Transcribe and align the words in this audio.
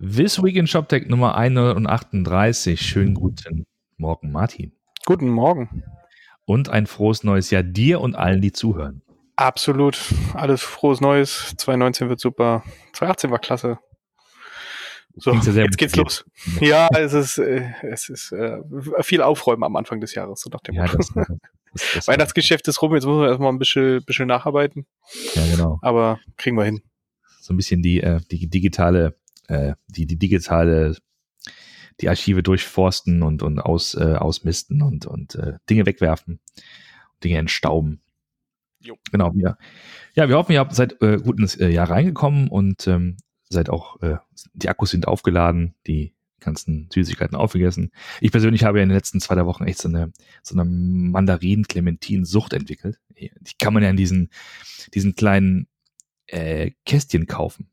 This 0.00 0.40
Week 0.40 0.54
in 0.54 0.68
ShopTech 0.68 1.08
Nummer 1.08 1.34
138. 1.34 2.80
Schönen 2.80 3.14
guten 3.14 3.66
Morgen, 3.96 4.30
Martin. 4.30 4.70
Guten 5.04 5.28
Morgen. 5.28 5.82
Und 6.44 6.68
ein 6.68 6.86
frohes 6.86 7.24
neues 7.24 7.50
Jahr 7.50 7.64
dir 7.64 8.00
und 8.00 8.14
allen, 8.14 8.40
die 8.40 8.52
zuhören. 8.52 9.02
Absolut. 9.34 9.98
Alles 10.34 10.62
frohes 10.62 11.00
Neues. 11.00 11.52
2019 11.56 12.08
wird 12.08 12.20
super. 12.20 12.62
2018 12.92 13.30
war 13.32 13.40
klasse. 13.40 13.80
So, 15.16 15.32
ja 15.32 15.64
jetzt 15.64 15.78
geht's 15.78 15.96
los. 15.96 16.24
Ja, 16.60 16.86
es 16.96 17.12
ist, 17.12 17.38
äh, 17.38 17.72
es 17.82 18.08
ist 18.08 18.30
äh, 18.30 18.58
viel 19.00 19.20
Aufräumen 19.20 19.64
am 19.64 19.74
Anfang 19.74 20.00
des 20.00 20.14
Jahres, 20.14 20.42
so 20.42 20.50
nach 20.50 20.60
dem 20.60 20.76
ja, 20.76 20.86
das, 20.86 21.12
das, 21.12 21.26
das 21.94 22.06
Weihnachtsgeschäft 22.06 22.68
ist 22.68 22.80
rum, 22.82 22.94
jetzt 22.94 23.04
müssen 23.04 23.20
wir 23.20 23.28
erstmal 23.30 23.52
ein 23.52 23.58
bisschen, 23.58 24.04
bisschen 24.04 24.28
nacharbeiten. 24.28 24.86
Ja, 25.34 25.42
genau. 25.50 25.80
Aber 25.82 26.20
kriegen 26.36 26.56
wir 26.56 26.64
hin. 26.64 26.82
So 27.40 27.52
ein 27.52 27.56
bisschen 27.56 27.82
die, 27.82 28.00
äh, 28.00 28.20
die 28.30 28.48
digitale, 28.48 29.16
äh, 29.48 29.74
die, 29.88 30.06
die 30.06 30.18
digitale, 30.18 30.96
die 32.00 32.08
Archive 32.08 32.42
durchforsten 32.42 33.22
und, 33.22 33.42
und 33.42 33.58
aus, 33.58 33.94
äh, 33.94 34.14
ausmisten 34.14 34.82
und, 34.82 35.06
und 35.06 35.34
äh, 35.34 35.54
Dinge 35.68 35.86
wegwerfen, 35.86 36.40
Dinge 37.24 37.38
entstauben. 37.38 38.00
Jo. 38.80 38.96
Genau, 39.10 39.32
ja. 39.36 39.58
Ja, 40.14 40.28
wir 40.28 40.36
hoffen, 40.36 40.52
ihr 40.52 40.60
habt 40.60 40.74
seit 40.74 41.02
äh, 41.02 41.18
gut 41.18 41.38
ins 41.40 41.56
äh, 41.56 41.68
Jahr 41.68 41.90
reingekommen 41.90 42.48
und 42.48 42.86
ähm, 42.86 43.16
seid 43.48 43.70
auch, 43.70 44.00
äh, 44.02 44.16
die 44.54 44.68
Akkus 44.68 44.90
sind 44.90 45.08
aufgeladen, 45.08 45.74
die 45.86 46.14
ganzen 46.40 46.88
Süßigkeiten 46.92 47.36
aufgegessen. 47.36 47.90
Ich 48.20 48.30
persönlich 48.30 48.64
habe 48.64 48.78
ja 48.78 48.84
in 48.84 48.88
den 48.88 48.96
letzten 48.96 49.20
zwei, 49.20 49.34
drei 49.34 49.46
Wochen 49.46 49.64
echt 49.64 49.80
so 49.80 49.88
eine, 49.88 50.12
so 50.42 50.54
eine 50.54 50.64
Mandarin-Clementin-Sucht 50.64 52.52
entwickelt. 52.52 53.00
Die 53.10 53.30
kann 53.58 53.74
man 53.74 53.82
ja 53.82 53.90
in 53.90 53.96
diesen, 53.96 54.30
diesen 54.94 55.16
kleinen 55.16 55.66
äh, 56.26 56.72
Kästchen 56.86 57.26
kaufen. 57.26 57.70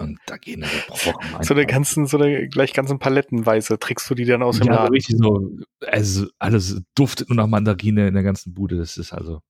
Und 0.00 0.18
da 0.26 0.36
gehen 0.36 0.62
dann 0.62 0.70
Brocken 0.88 1.42
So 1.42 1.54
eine 1.54 1.66
ganzen, 1.66 2.06
so 2.06 2.18
eine 2.18 2.48
gleich 2.48 2.72
ganzen 2.72 2.98
Palettenweise 2.98 3.78
trickst 3.78 4.08
du 4.10 4.14
die 4.14 4.24
dann 4.24 4.42
aus 4.42 4.58
dem 4.58 4.68
ja, 4.68 4.74
Laden. 4.74 4.92
richtig 4.92 5.16
so, 5.18 5.50
also 5.86 6.26
alles 6.38 6.80
duftet 6.94 7.28
nur 7.28 7.36
nach 7.36 7.46
Mandarine 7.46 8.08
in 8.08 8.14
der 8.14 8.22
ganzen 8.22 8.54
Bude. 8.54 8.76
Das 8.76 8.96
ist 8.96 9.12
also, 9.12 9.42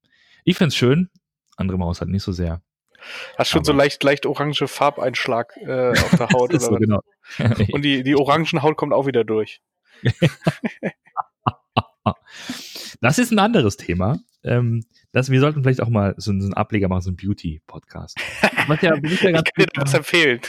ich 0.44 0.56
find's 0.56 0.76
schön. 0.76 1.10
Andere 1.56 1.78
Maus 1.78 2.00
halt 2.00 2.10
nicht 2.10 2.22
so 2.22 2.32
sehr. 2.32 2.62
Hast 3.36 3.50
schon 3.50 3.60
Aber 3.60 3.66
so 3.66 3.72
leicht, 3.72 4.02
leicht 4.02 4.26
orange 4.26 4.66
Farbeinschlag 4.66 5.56
äh, 5.56 5.90
auf 5.90 6.16
der 6.16 6.28
Haut. 6.32 6.50
oder 6.50 6.60
so, 6.60 6.72
genau. 6.76 7.00
Und 7.72 7.82
die, 7.82 8.02
die 8.02 8.16
orangen 8.16 8.62
Haut 8.62 8.76
kommt 8.76 8.92
auch 8.92 9.06
wieder 9.06 9.24
durch. 9.24 9.60
das 13.00 13.18
ist 13.18 13.30
ein 13.30 13.38
anderes 13.38 13.76
Thema. 13.76 14.18
Ähm, 14.42 14.84
das, 15.12 15.30
wir 15.30 15.40
sollten 15.40 15.62
vielleicht 15.62 15.82
auch 15.82 15.88
mal 15.88 16.14
so, 16.16 16.30
einen 16.30 16.54
Ableger 16.54 16.88
machen, 16.88 17.02
so 17.02 17.10
einen 17.10 17.16
Beauty-Podcast. 17.16 18.18
Ja, 18.42 18.78
ja 18.80 18.94
ich 19.02 19.20
kann 19.20 19.42
dir 19.56 19.66
das 19.74 19.94
empfehlen. 19.94 20.40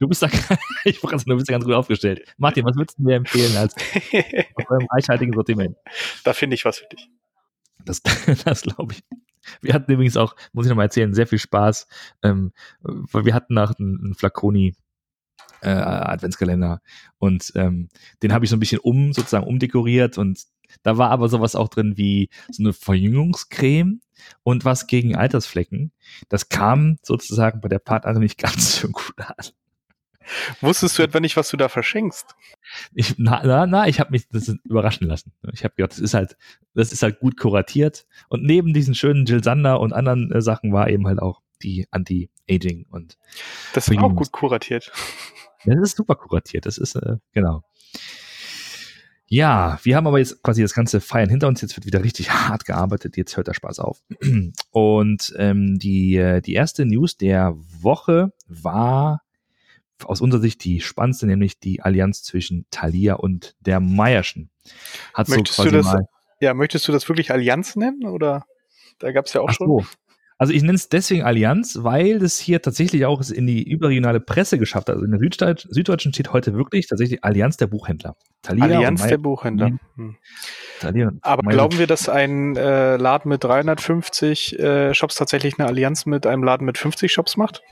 Du 0.00 0.06
bist 0.06 0.22
da, 0.22 0.28
ich 0.84 1.00
du 1.00 1.08
bist 1.08 1.48
da 1.48 1.52
ganz 1.52 1.64
gut 1.64 1.74
aufgestellt. 1.74 2.22
Martin, 2.36 2.64
was 2.64 2.76
würdest 2.76 2.98
du 2.98 3.02
mir 3.02 3.16
empfehlen 3.16 3.56
als 3.56 3.74
auf 4.54 4.70
eurem 4.70 4.86
reichhaltigen 4.92 5.34
Sortiment? 5.34 5.76
Da 6.24 6.32
finde 6.32 6.54
ich 6.54 6.64
was 6.64 6.78
für 6.78 6.86
dich. 6.86 7.10
Das, 7.84 8.02
das 8.44 8.62
glaube 8.62 8.94
ich. 8.94 9.04
Wir 9.60 9.72
hatten 9.72 9.90
übrigens 9.90 10.16
auch, 10.16 10.36
muss 10.52 10.66
ich 10.66 10.70
nochmal 10.70 10.86
erzählen, 10.86 11.14
sehr 11.14 11.26
viel 11.26 11.38
Spaß, 11.38 11.86
ähm, 12.22 12.52
weil 12.82 13.24
wir 13.24 13.34
hatten 13.34 13.54
nach 13.54 13.78
einem 13.78 14.14
Flaconi 14.14 14.74
äh, 15.62 15.70
Adventskalender 15.70 16.80
und 17.18 17.52
ähm, 17.54 17.88
den 18.22 18.32
habe 18.32 18.44
ich 18.44 18.50
so 18.50 18.56
ein 18.56 18.60
bisschen 18.60 18.80
um, 18.80 19.12
sozusagen 19.12 19.46
umdekoriert 19.46 20.18
und 20.18 20.44
da 20.82 20.98
war 20.98 21.10
aber 21.10 21.28
sowas 21.28 21.54
auch 21.54 21.68
drin 21.68 21.96
wie 21.96 22.30
so 22.50 22.62
eine 22.62 22.72
Verjüngungscreme 22.72 24.00
und 24.42 24.64
was 24.64 24.86
gegen 24.86 25.16
Altersflecken. 25.16 25.92
Das 26.28 26.48
kam 26.48 26.98
sozusagen 27.02 27.60
bei 27.60 27.68
der 27.68 27.78
Partnerin 27.78 28.20
nicht 28.20 28.38
ganz 28.38 28.80
so 28.80 28.88
gut 28.88 29.18
an. 29.18 29.34
Wusstest 30.60 30.98
du 30.98 31.02
etwa 31.02 31.20
nicht, 31.20 31.36
was 31.36 31.48
du 31.48 31.56
da 31.56 31.68
verschenkst? 31.68 32.34
Ich, 32.92 33.14
na, 33.18 33.40
na, 33.44 33.66
na, 33.66 33.88
ich 33.88 33.98
habe 33.98 34.10
mich 34.10 34.28
das 34.28 34.48
überraschen 34.64 35.06
lassen. 35.06 35.32
Ich 35.52 35.64
habe 35.64 35.74
gedacht, 35.74 35.92
das 35.92 35.98
ist 36.00 36.14
halt, 36.14 36.36
das 36.74 36.92
ist 36.92 37.02
halt 37.02 37.20
gut 37.20 37.38
kuratiert. 37.38 38.06
Und 38.28 38.44
neben 38.44 38.74
diesen 38.74 38.94
schönen 38.94 39.24
Jill 39.24 39.42
Sander 39.42 39.80
und 39.80 39.92
anderen 39.92 40.30
äh, 40.32 40.42
Sachen 40.42 40.72
war 40.72 40.90
eben 40.90 41.06
halt 41.06 41.20
auch 41.20 41.40
die 41.62 41.88
Anti-Aging 41.90 42.86
und. 42.90 43.18
Das 43.72 43.88
ist 43.88 43.98
auch 43.98 44.14
gut 44.14 44.32
kuratiert. 44.32 44.92
Das 45.64 45.76
ist 45.80 45.96
super 45.96 46.14
kuratiert. 46.14 46.66
Das 46.66 46.78
ist, 46.78 46.94
äh, 46.94 47.16
genau. 47.32 47.62
Ja, 49.30 49.78
wir 49.82 49.96
haben 49.96 50.06
aber 50.06 50.18
jetzt 50.18 50.42
quasi 50.42 50.62
das 50.62 50.74
ganze 50.74 51.00
Feiern 51.00 51.28
hinter 51.28 51.48
uns. 51.48 51.60
Jetzt 51.60 51.76
wird 51.76 51.86
wieder 51.86 52.02
richtig 52.02 52.30
hart 52.30 52.64
gearbeitet. 52.64 53.16
Jetzt 53.16 53.36
hört 53.36 53.46
der 53.46 53.54
Spaß 53.54 53.78
auf. 53.78 54.02
Und 54.70 55.34
ähm, 55.36 55.78
die, 55.78 56.16
äh, 56.16 56.40
die 56.40 56.54
erste 56.54 56.86
News 56.86 57.16
der 57.16 57.54
Woche 57.56 58.32
war 58.46 59.22
aus 60.04 60.20
unserer 60.20 60.40
Sicht 60.40 60.64
die 60.64 60.80
spannendste, 60.80 61.26
nämlich 61.26 61.58
die 61.58 61.82
Allianz 61.82 62.22
zwischen 62.22 62.66
Thalia 62.70 63.14
und 63.14 63.54
der 63.60 63.80
Meierschen. 63.80 64.50
Hat 65.12 65.28
möchtest 65.28 65.56
so 65.56 65.62
quasi 65.64 65.74
du 65.74 65.76
das, 65.76 65.86
mal 65.86 66.08
ja, 66.40 66.54
möchtest 66.54 66.86
du 66.88 66.92
das 66.92 67.08
wirklich 67.08 67.30
Allianz 67.30 67.76
nennen 67.76 68.06
oder 68.06 68.44
da 68.98 69.12
gab 69.12 69.26
es 69.26 69.32
ja 69.32 69.40
auch 69.40 69.48
Ach 69.50 69.54
schon. 69.54 69.66
So. 69.66 69.86
Also 70.38 70.52
ich 70.52 70.62
nenne 70.62 70.76
es 70.76 70.88
deswegen 70.88 71.24
Allianz, 71.24 71.80
weil 71.82 72.20
das 72.20 72.38
hier 72.38 72.62
tatsächlich 72.62 73.04
auch 73.04 73.20
in 73.28 73.48
die 73.48 73.68
überregionale 73.68 74.20
Presse 74.20 74.56
geschafft 74.56 74.88
hat. 74.88 74.94
Also 74.94 75.04
in 75.04 75.10
der 75.10 75.18
Süddeutsch, 75.18 75.66
Süddeutschen 75.68 76.12
steht 76.12 76.32
heute 76.32 76.54
wirklich 76.54 76.86
tatsächlich 76.86 77.24
Allianz 77.24 77.56
der 77.56 77.66
Buchhändler. 77.66 78.14
Thalia 78.42 78.64
Allianz 78.64 79.04
der 79.04 79.18
Buchhändler. 79.18 79.72
Hm. 79.96 80.16
Aber 81.22 81.42
glauben 81.42 81.78
wir, 81.78 81.88
dass 81.88 82.08
ein 82.08 82.56
äh, 82.56 82.96
Laden 82.96 83.30
mit 83.30 83.42
350 83.42 84.58
äh, 84.60 84.94
Shops 84.94 85.16
tatsächlich 85.16 85.58
eine 85.58 85.66
Allianz 85.66 86.06
mit 86.06 86.24
einem 86.24 86.44
Laden 86.44 86.64
mit 86.64 86.78
50 86.78 87.12
Shops 87.12 87.36
macht? 87.36 87.62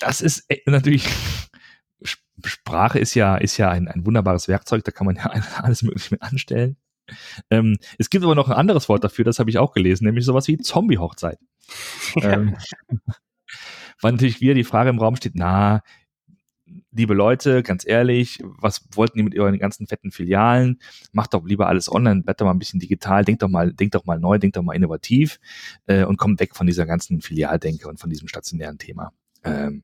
Das 0.00 0.20
ist 0.20 0.46
äh, 0.48 0.58
natürlich 0.66 1.08
Sprache 2.44 2.98
ist 2.98 3.14
ja, 3.14 3.36
ist 3.36 3.56
ja 3.58 3.70
ein, 3.70 3.88
ein 3.88 4.06
wunderbares 4.06 4.48
Werkzeug, 4.48 4.84
da 4.84 4.90
kann 4.92 5.06
man 5.06 5.16
ja 5.16 5.30
alles 5.62 5.82
Mögliche 5.82 6.14
mit 6.14 6.22
anstellen. 6.22 6.76
Ähm, 7.50 7.76
es 7.98 8.10
gibt 8.10 8.24
aber 8.24 8.34
noch 8.34 8.48
ein 8.48 8.56
anderes 8.56 8.88
Wort 8.88 9.04
dafür, 9.04 9.24
das 9.24 9.38
habe 9.38 9.50
ich 9.50 9.58
auch 9.58 9.72
gelesen, 9.72 10.04
nämlich 10.04 10.24
sowas 10.24 10.48
wie 10.48 10.58
Zombie-Hochzeit. 10.58 11.38
ähm, 12.16 12.56
weil 14.00 14.12
natürlich 14.12 14.40
wieder 14.40 14.54
die 14.54 14.64
Frage 14.64 14.90
im 14.90 14.98
Raum 14.98 15.16
steht, 15.16 15.34
na, 15.34 15.82
liebe 16.92 17.14
Leute, 17.14 17.62
ganz 17.62 17.86
ehrlich, 17.86 18.42
was 18.42 18.86
wollten 18.94 19.18
die 19.18 19.24
mit 19.24 19.34
ihren 19.34 19.58
ganzen 19.58 19.86
fetten 19.86 20.10
Filialen? 20.10 20.80
Macht 21.12 21.34
doch 21.34 21.44
lieber 21.44 21.68
alles 21.68 21.90
online, 21.90 22.22
bleibt 22.22 22.40
doch 22.40 22.46
mal 22.46 22.52
ein 22.52 22.58
bisschen 22.58 22.80
digital, 22.80 23.24
denkt 23.24 23.42
doch 23.42 23.48
mal, 23.48 23.72
denkt 23.72 23.94
doch 23.94 24.04
mal 24.04 24.18
neu, 24.18 24.38
denkt 24.38 24.56
doch 24.56 24.62
mal 24.62 24.74
innovativ 24.74 25.38
äh, 25.86 26.04
und 26.04 26.16
kommt 26.16 26.40
weg 26.40 26.56
von 26.56 26.66
dieser 26.66 26.86
ganzen 26.86 27.20
Filialdenke 27.20 27.88
und 27.88 28.00
von 28.00 28.10
diesem 28.10 28.28
stationären 28.28 28.78
Thema. 28.78 29.12
Ähm, 29.44 29.82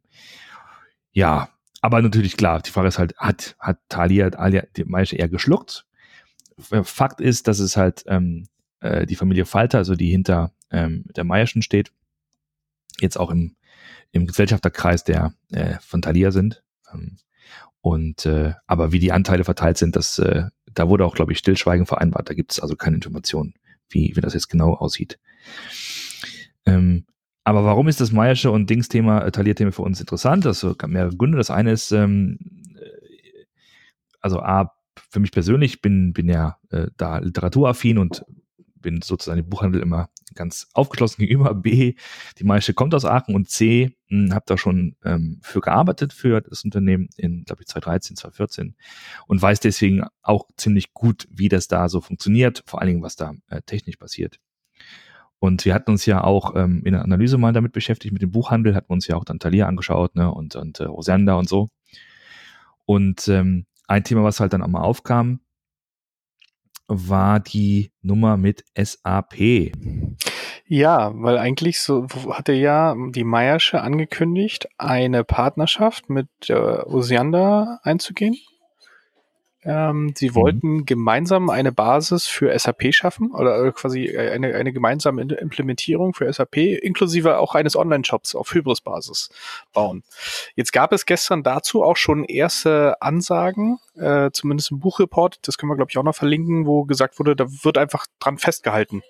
ja, 1.13 1.49
aber 1.81 2.03
natürlich 2.03 2.37
klar, 2.37 2.61
die 2.61 2.71
Frage 2.71 2.89
ist 2.89 2.99
halt, 2.99 3.17
hat, 3.17 3.57
hat 3.59 3.79
Thalia, 3.89 4.29
Alia 4.31 4.65
die 4.77 4.85
Maische 4.85 5.17
eher 5.17 5.29
geschluckt? 5.29 5.86
Fakt 6.59 7.21
ist, 7.21 7.49
dass 7.49 7.59
es 7.59 7.77
halt 7.77 8.05
ähm, 8.07 8.47
äh, 8.81 9.07
die 9.07 9.17
Familie 9.17 9.45
Falter, 9.45 9.79
also 9.79 9.95
die 9.95 10.11
hinter 10.11 10.53
ähm, 10.71 11.05
der 11.15 11.25
Meierschen 11.25 11.63
steht, 11.63 11.93
jetzt 13.01 13.19
auch 13.19 13.31
im, 13.31 13.57
im 14.13 14.27
Gesellschafterkreis 14.27 15.05
der 15.05 15.35
äh, 15.51 15.77
von 15.81 16.03
Thalia 16.03 16.31
sind. 16.31 16.63
Ähm, 16.93 17.17
und 17.81 18.27
äh, 18.27 18.55
aber 18.67 18.93
wie 18.93 18.99
die 18.99 19.13
Anteile 19.13 19.45
verteilt 19.45 19.79
sind, 19.79 19.97
das, 19.97 20.19
äh, 20.19 20.45
da 20.73 20.89
wurde 20.89 21.05
auch, 21.05 21.15
glaube 21.15 21.33
ich, 21.33 21.39
Stillschweigen 21.39 21.87
vereinbart. 21.87 22.29
Da 22.29 22.35
gibt 22.35 22.53
es 22.53 22.61
also 22.61 22.75
keine 22.75 22.97
Informationen, 22.97 23.55
wie, 23.89 24.13
wie 24.17 24.21
das 24.21 24.35
jetzt 24.35 24.49
genau 24.49 24.75
aussieht. 24.75 25.19
Ähm, 26.65 27.07
aber 27.45 27.65
warum 27.65 27.87
ist 27.87 28.01
das 28.01 28.11
Meiersche 28.11 28.51
und 28.51 28.69
Dings-Thema, 28.69 29.25
äh, 29.25 29.31
Thalia-Thema 29.31 29.71
für 29.71 29.83
uns 29.83 30.01
interessant? 30.01 30.45
Das 30.45 30.67
gab 30.79 30.91
mehrere 30.91 31.17
Gründe. 31.17 31.39
Das 31.39 31.51
eine 31.51 31.71
ist, 31.71 31.93
ähm, 31.93 32.39
äh, 32.75 33.45
also 34.21 34.41
A, 34.41 34.76
für 35.17 35.21
mich 35.21 35.33
persönlich 35.33 35.81
bin, 35.81 36.13
bin 36.13 36.29
ja 36.29 36.59
äh, 36.71 36.89
da 36.99 37.17
literaturaffin 37.17 37.97
und 37.97 38.27
bin 38.75 39.01
sozusagen 39.01 39.41
dem 39.41 39.49
Buchhandel 39.49 39.81
immer 39.81 40.11
ganz 40.35 40.69
aufgeschlossen 40.75 41.23
gegenüber. 41.23 41.55
B, 41.55 41.95
die 42.39 42.45
Meische 42.45 42.75
kommt 42.75 42.95
aus 42.95 43.07
Aachen 43.07 43.35
und 43.35 43.49
C, 43.49 43.97
hm, 44.09 44.35
habe 44.35 44.45
da 44.47 44.59
schon 44.59 44.95
ähm, 45.07 45.41
für 45.43 45.63
gearbeitet 45.63 46.13
für 46.13 46.43
das 46.43 46.65
Unternehmen 46.65 47.09
in, 47.17 47.45
glaube 47.45 47.63
ich, 47.63 47.69
2013, 47.69 48.17
2014 48.17 48.77
und 49.27 49.41
weiß 49.41 49.61
deswegen 49.61 50.05
auch 50.21 50.49
ziemlich 50.59 50.93
gut, 50.93 51.27
wie 51.31 51.49
das 51.49 51.67
da 51.67 51.89
so 51.89 52.03
funktioniert, 52.03 52.63
vor 52.67 52.83
allen 52.83 52.89
Dingen, 52.89 53.03
was 53.03 53.17
da 53.17 53.33
äh, 53.49 53.63
technisch 53.63 53.97
passiert. 53.97 54.39
Und 55.39 55.65
wir 55.65 55.73
hatten 55.73 55.93
uns 55.93 56.05
ja 56.05 56.23
auch 56.23 56.55
ähm, 56.57 56.83
in 56.85 56.93
der 56.93 57.05
Analyse 57.05 57.39
mal 57.39 57.55
damit 57.55 57.73
beschäftigt, 57.73 58.13
mit 58.13 58.21
dem 58.21 58.33
Buchhandel, 58.33 58.75
hatten 58.75 58.91
wir 58.91 58.95
uns 58.95 59.07
ja 59.07 59.17
auch 59.17 59.25
dann 59.25 59.39
Thalia 59.39 59.67
angeschaut, 59.67 60.15
ne, 60.15 60.31
und, 60.31 60.57
und 60.57 60.79
äh, 60.79 60.85
Rosenda 60.85 61.37
und 61.37 61.49
so. 61.49 61.71
Und 62.85 63.29
ähm, 63.29 63.65
ein 63.87 64.05
Thema, 64.05 64.25
was 64.25 64.41
halt 64.41 64.53
dann 64.53 64.63
auch 64.63 64.69
mal 64.69 64.83
aufkam, 64.83 65.41
war 66.89 67.41
die 67.41 67.93
Nummer 68.01 68.37
mit 68.37 68.65
SAP. 68.77 69.73
Ja, 70.67 71.13
weil 71.15 71.39
eigentlich 71.39 71.81
so 71.81 72.07
hatte 72.31 72.53
ja 72.53 72.95
die 73.11 73.25
Meiersche 73.25 73.83
angekündigt, 73.83 74.69
eine 74.79 75.25
Partnerschaft 75.25 76.11
mit 76.11 76.29
äh, 76.49 76.55
Osiander 76.55 77.81
einzugehen. 77.83 78.37
Ähm, 79.67 80.13
sie 80.17 80.31
mhm. 80.31 80.35
wollten 80.37 80.69
mhm. 80.69 80.87
gemeinsam 80.87 81.51
eine 81.51 81.73
Basis 81.73 82.27
für 82.27 82.57
SAP 82.57 82.95
schaffen 82.95 83.33
oder 83.33 83.73
quasi 83.73 84.17
eine, 84.17 84.55
eine 84.55 84.73
gemeinsame 84.73 85.23
Implementierung 85.23 86.15
für 86.15 86.33
SAP 86.33 86.57
inklusive 86.57 87.39
auch 87.39 87.57
eines 87.57 87.75
Online-Shops 87.75 88.37
auf 88.37 88.55
Hybris-Basis 88.55 89.31
bauen. 89.73 90.05
Jetzt 90.55 90.73
gab 90.73 90.93
es 90.93 91.05
gestern 91.05 91.43
dazu 91.43 91.83
auch 91.83 91.97
schon 91.97 92.25
erste 92.25 93.03
Ansagen, 93.03 93.79
äh, 93.97 94.31
zumindest 94.33 94.71
im 94.71 94.79
Buchreport, 94.79 95.39
das 95.43 95.59
können 95.59 95.71
wir 95.71 95.77
glaube 95.77 95.91
ich 95.91 95.99
auch 95.99 96.05
noch 96.05 96.15
verlinken, 96.15 96.67
wo 96.67 96.85
gesagt 96.85 97.19
wurde, 97.19 97.35
da 97.35 97.47
wird 97.49 97.77
einfach 97.77 98.07
dran 98.21 98.39
festgehalten. 98.39 99.03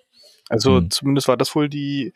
Also 0.48 0.81
mhm. 0.81 0.90
zumindest 0.90 1.26
war 1.28 1.37
das 1.37 1.54
wohl 1.56 1.69
die 1.69 2.12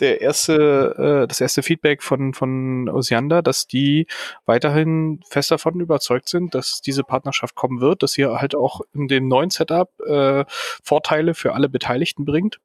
der 0.00 0.20
erste 0.22 1.22
äh, 1.24 1.28
das 1.28 1.40
erste 1.40 1.62
Feedback 1.62 2.02
von 2.02 2.32
von 2.32 2.88
Osiander, 2.88 3.42
dass 3.42 3.66
die 3.66 4.06
weiterhin 4.46 5.20
fest 5.28 5.50
davon 5.50 5.80
überzeugt 5.80 6.28
sind, 6.28 6.54
dass 6.54 6.80
diese 6.80 7.04
Partnerschaft 7.04 7.54
kommen 7.54 7.80
wird, 7.80 8.02
dass 8.02 8.12
sie 8.12 8.24
halt 8.24 8.54
auch 8.54 8.80
in 8.94 9.08
dem 9.08 9.28
neuen 9.28 9.50
Setup 9.50 9.90
äh, 10.00 10.44
Vorteile 10.48 11.34
für 11.34 11.52
alle 11.52 11.68
Beteiligten 11.68 12.24
bringt. 12.24 12.58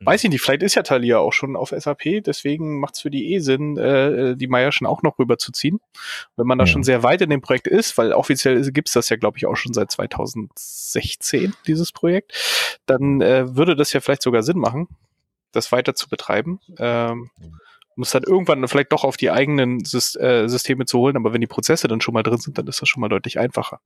Weiß 0.00 0.24
ich 0.24 0.30
nicht, 0.30 0.42
vielleicht 0.42 0.62
ist 0.62 0.74
ja 0.74 0.82
Thalia 0.82 1.18
auch 1.18 1.32
schon 1.32 1.56
auf 1.56 1.70
SAP, 1.76 2.22
deswegen 2.24 2.80
macht 2.80 2.94
es 2.94 3.00
für 3.00 3.10
die 3.10 3.34
eh 3.34 3.38
Sinn, 3.40 3.76
äh, 3.76 4.36
die 4.36 4.48
Meier 4.48 4.72
schon 4.72 4.86
auch 4.86 5.02
noch 5.02 5.18
rüberzuziehen. 5.18 5.80
Wenn 6.36 6.46
man 6.46 6.58
da 6.58 6.64
ja. 6.64 6.66
schon 6.66 6.84
sehr 6.84 7.02
weit 7.02 7.20
in 7.22 7.30
dem 7.30 7.40
Projekt 7.40 7.66
ist, 7.66 7.98
weil 7.98 8.12
offiziell 8.12 8.60
gibt 8.72 8.88
es 8.88 8.94
das 8.94 9.08
ja, 9.08 9.16
glaube 9.16 9.38
ich, 9.38 9.46
auch 9.46 9.56
schon 9.56 9.74
seit 9.74 9.90
2016, 9.90 11.54
dieses 11.66 11.92
Projekt, 11.92 12.78
dann 12.86 13.20
äh, 13.20 13.56
würde 13.56 13.76
das 13.76 13.92
ja 13.92 14.00
vielleicht 14.00 14.22
sogar 14.22 14.42
Sinn 14.42 14.58
machen, 14.58 14.88
das 15.52 15.72
weiter 15.72 15.94
zu 15.94 16.08
betreiben. 16.08 16.60
Ähm, 16.78 17.30
muss 17.98 18.12
dann 18.12 18.22
irgendwann 18.22 18.66
vielleicht 18.68 18.92
doch 18.92 19.02
auf 19.02 19.16
die 19.16 19.30
eigenen 19.30 19.80
äh, 19.80 20.48
Systeme 20.48 20.86
zu 20.86 20.98
holen, 20.98 21.16
aber 21.16 21.32
wenn 21.32 21.40
die 21.40 21.48
Prozesse 21.48 21.88
dann 21.88 22.00
schon 22.00 22.14
mal 22.14 22.22
drin 22.22 22.38
sind, 22.38 22.56
dann 22.56 22.66
ist 22.68 22.80
das 22.80 22.88
schon 22.88 23.00
mal 23.00 23.08
deutlich 23.08 23.40
einfacher. 23.40 23.80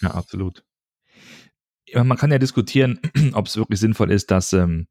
Ja, 0.00 0.12
absolut. 0.12 0.64
Man 1.94 2.18
kann 2.18 2.30
ja 2.30 2.38
diskutieren, 2.38 3.00
ob 3.32 3.46
es 3.46 3.56
wirklich 3.56 3.80
sinnvoll 3.80 4.10
ist, 4.10 4.30
dass 4.30 4.52
ähm, 4.52 4.86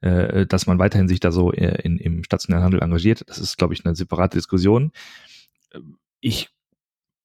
äh, 0.00 0.46
dass 0.46 0.66
man 0.66 0.78
weiterhin 0.78 1.08
sich 1.08 1.20
da 1.20 1.32
so 1.32 1.52
äh, 1.52 1.80
in, 1.82 1.98
im 1.98 2.22
stationären 2.22 2.64
Handel 2.64 2.82
engagiert. 2.82 3.24
Das 3.26 3.38
ist, 3.38 3.58
glaube 3.58 3.74
ich, 3.74 3.84
eine 3.84 3.96
separate 3.96 4.36
Diskussion. 4.36 4.92
Ich, 6.20 6.50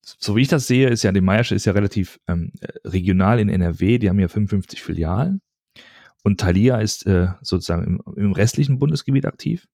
so 0.01 0.35
wie 0.35 0.41
ich 0.41 0.47
das 0.47 0.67
sehe, 0.67 0.89
ist 0.89 1.03
ja 1.03 1.11
die 1.11 1.21
Meiersche 1.21 1.55
ist 1.55 1.65
ja 1.65 1.73
relativ 1.73 2.19
ähm, 2.27 2.51
regional 2.83 3.39
in 3.39 3.49
NRW. 3.49 3.99
Die 3.99 4.09
haben 4.09 4.19
ja 4.19 4.27
55 4.27 4.81
Filialen. 4.81 5.41
Und 6.23 6.39
Thalia 6.39 6.79
ist 6.79 7.05
äh, 7.05 7.27
sozusagen 7.41 7.83
im, 7.83 8.15
im 8.15 8.31
restlichen 8.31 8.79
Bundesgebiet 8.79 9.25
aktiv. 9.25 9.67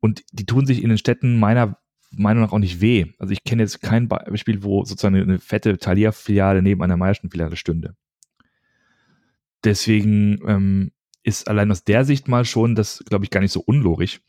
Und 0.00 0.24
die 0.32 0.46
tun 0.46 0.66
sich 0.66 0.82
in 0.82 0.88
den 0.88 0.98
Städten 0.98 1.38
meiner 1.38 1.78
Meinung 2.10 2.42
nach 2.42 2.52
auch 2.52 2.58
nicht 2.58 2.80
weh. 2.80 3.06
Also 3.18 3.32
ich 3.32 3.44
kenne 3.44 3.62
jetzt 3.62 3.80
kein 3.80 4.08
Beispiel, 4.08 4.64
wo 4.64 4.84
sozusagen 4.84 5.14
eine 5.14 5.38
fette 5.38 5.78
Thalia-Filiale 5.78 6.62
neben 6.62 6.82
einer 6.82 6.96
Meierschen 6.96 7.30
Filiale 7.30 7.56
stünde. 7.56 7.94
Deswegen 9.64 10.40
ähm, 10.46 10.92
ist 11.22 11.48
allein 11.48 11.70
aus 11.70 11.84
der 11.84 12.04
Sicht 12.04 12.28
mal 12.28 12.44
schon 12.44 12.74
das, 12.74 13.04
glaube 13.08 13.24
ich, 13.24 13.30
gar 13.30 13.40
nicht 13.40 13.52
so 13.52 13.60
unlogisch. 13.60 14.20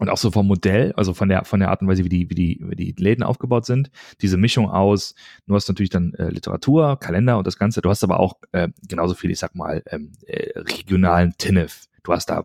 Und 0.00 0.08
auch 0.08 0.16
so 0.16 0.32
vom 0.32 0.48
Modell, 0.48 0.92
also 0.96 1.14
von 1.14 1.28
der, 1.28 1.44
von 1.44 1.60
der 1.60 1.70
Art 1.70 1.80
und 1.80 1.86
Weise, 1.86 2.02
wie 2.02 2.08
die, 2.08 2.28
wie 2.28 2.34
die, 2.34 2.60
wie 2.60 2.74
die 2.74 2.94
Läden 2.98 3.22
aufgebaut 3.22 3.64
sind, 3.64 3.92
diese 4.22 4.36
Mischung 4.36 4.68
aus, 4.68 5.14
du 5.46 5.54
hast 5.54 5.68
natürlich 5.68 5.90
dann 5.90 6.14
äh, 6.14 6.30
Literatur, 6.30 6.98
Kalender 6.98 7.38
und 7.38 7.46
das 7.46 7.58
Ganze, 7.58 7.80
du 7.80 7.90
hast 7.90 8.02
aber 8.02 8.18
auch 8.18 8.34
äh, 8.50 8.70
genauso 8.88 9.14
viel, 9.14 9.30
ich 9.30 9.38
sag 9.38 9.54
mal, 9.54 9.84
ähm, 9.86 10.10
äh, 10.26 10.58
regionalen 10.58 11.34
TINF. 11.38 11.86
Du 12.02 12.12
hast 12.12 12.26
da 12.26 12.44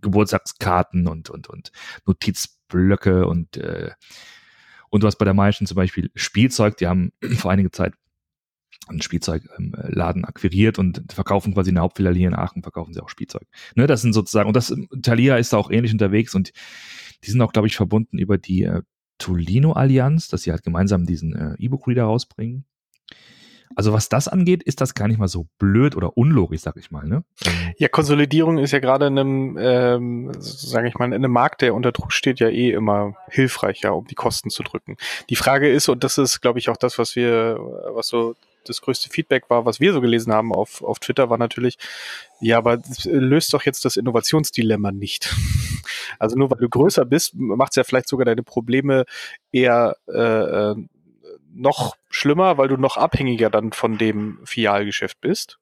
Geburtstagskarten 0.00 1.08
und, 1.08 1.28
und, 1.28 1.48
und 1.48 1.72
Notizblöcke 2.06 3.26
und, 3.26 3.58
äh, 3.58 3.90
und 4.88 5.02
du 5.02 5.06
hast 5.06 5.16
bei 5.16 5.26
der 5.26 5.34
Meischen 5.34 5.66
zum 5.66 5.76
Beispiel 5.76 6.10
Spielzeug, 6.14 6.78
die 6.78 6.86
haben 6.86 7.12
vor 7.36 7.50
einiger 7.50 7.72
Zeit 7.72 7.92
einen 8.86 9.02
Spielzeugladen 9.02 10.24
akquiriert 10.24 10.78
und 10.78 11.04
verkaufen 11.12 11.54
quasi 11.54 11.70
eine 11.70 11.80
Hauptfiliale 11.80 12.16
hier 12.16 12.28
in 12.28 12.34
Aachen, 12.34 12.62
verkaufen 12.62 12.92
sie 12.92 13.02
auch 13.02 13.08
Spielzeug. 13.08 13.46
Ne, 13.74 13.86
das 13.86 14.02
sind 14.02 14.12
sozusagen, 14.12 14.48
und 14.48 14.56
das 14.56 14.74
Thalia 15.02 15.36
ist 15.36 15.52
da 15.52 15.56
auch 15.56 15.70
ähnlich 15.70 15.92
unterwegs 15.92 16.34
und 16.34 16.52
die 17.24 17.30
sind 17.30 17.40
auch, 17.40 17.52
glaube 17.52 17.68
ich, 17.68 17.76
verbunden 17.76 18.18
über 18.18 18.38
die 18.38 18.64
äh, 18.64 18.82
Tolino-Allianz, 19.18 20.28
dass 20.28 20.42
sie 20.42 20.50
halt 20.50 20.62
gemeinsam 20.62 21.06
diesen 21.06 21.34
äh, 21.34 21.54
E-Book-Reader 21.58 22.04
rausbringen. 22.04 22.66
Also 23.76 23.92
was 23.92 24.08
das 24.08 24.28
angeht, 24.28 24.62
ist 24.62 24.80
das 24.80 24.94
gar 24.94 25.08
nicht 25.08 25.18
mal 25.18 25.28
so 25.28 25.48
blöd 25.58 25.96
oder 25.96 26.16
unlogisch, 26.16 26.60
sag 26.60 26.76
ich 26.76 26.90
mal. 26.90 27.06
Ne? 27.06 27.24
Ähm, 27.44 27.74
ja, 27.78 27.88
Konsolidierung 27.88 28.58
ist 28.58 28.72
ja 28.72 28.78
gerade 28.78 29.06
in 29.06 29.18
einem, 29.18 29.58
ähm, 29.58 30.32
sage 30.38 30.88
ich 30.88 30.94
mal, 30.94 31.06
in 31.06 31.14
einem 31.14 31.32
Markt, 31.32 31.62
der 31.62 31.74
unter 31.74 31.90
Druck 31.90 32.12
steht, 32.12 32.40
ja 32.40 32.48
eh 32.48 32.70
immer 32.70 33.16
hilfreich, 33.28 33.80
ja, 33.82 33.90
um 33.90 34.06
die 34.06 34.14
Kosten 34.14 34.50
zu 34.50 34.62
drücken. 34.62 34.96
Die 35.28 35.36
Frage 35.36 35.68
ist, 35.70 35.88
und 35.88 36.04
das 36.04 36.18
ist, 36.18 36.40
glaube 36.40 36.58
ich, 36.58 36.68
auch 36.68 36.76
das, 36.76 36.98
was 36.98 37.16
wir, 37.16 37.58
was 37.94 38.08
so 38.08 38.36
das 38.64 38.80
größte 38.80 39.08
Feedback 39.08 39.48
war, 39.50 39.64
was 39.64 39.80
wir 39.80 39.92
so 39.92 40.00
gelesen 40.00 40.32
haben 40.32 40.52
auf, 40.52 40.82
auf 40.82 40.98
Twitter, 40.98 41.30
war 41.30 41.38
natürlich, 41.38 41.78
ja, 42.40 42.58
aber 42.58 42.76
das 42.76 43.04
löst 43.04 43.54
doch 43.54 43.62
jetzt 43.62 43.84
das 43.84 43.96
Innovationsdilemma 43.96 44.92
nicht. 44.92 45.34
Also 46.18 46.36
nur 46.36 46.50
weil 46.50 46.58
du 46.58 46.68
größer 46.68 47.04
bist, 47.04 47.34
macht 47.34 47.72
es 47.72 47.76
ja 47.76 47.84
vielleicht 47.84 48.08
sogar 48.08 48.24
deine 48.24 48.42
Probleme 48.42 49.04
eher 49.52 49.96
äh, 50.08 50.72
äh, 50.72 50.76
noch 51.52 51.96
schlimmer, 52.08 52.56
weil 52.56 52.68
du 52.68 52.76
noch 52.76 52.96
abhängiger 52.96 53.50
dann 53.50 53.72
von 53.72 53.98
dem 53.98 54.38
Filialgeschäft 54.44 55.20
bist. 55.20 55.58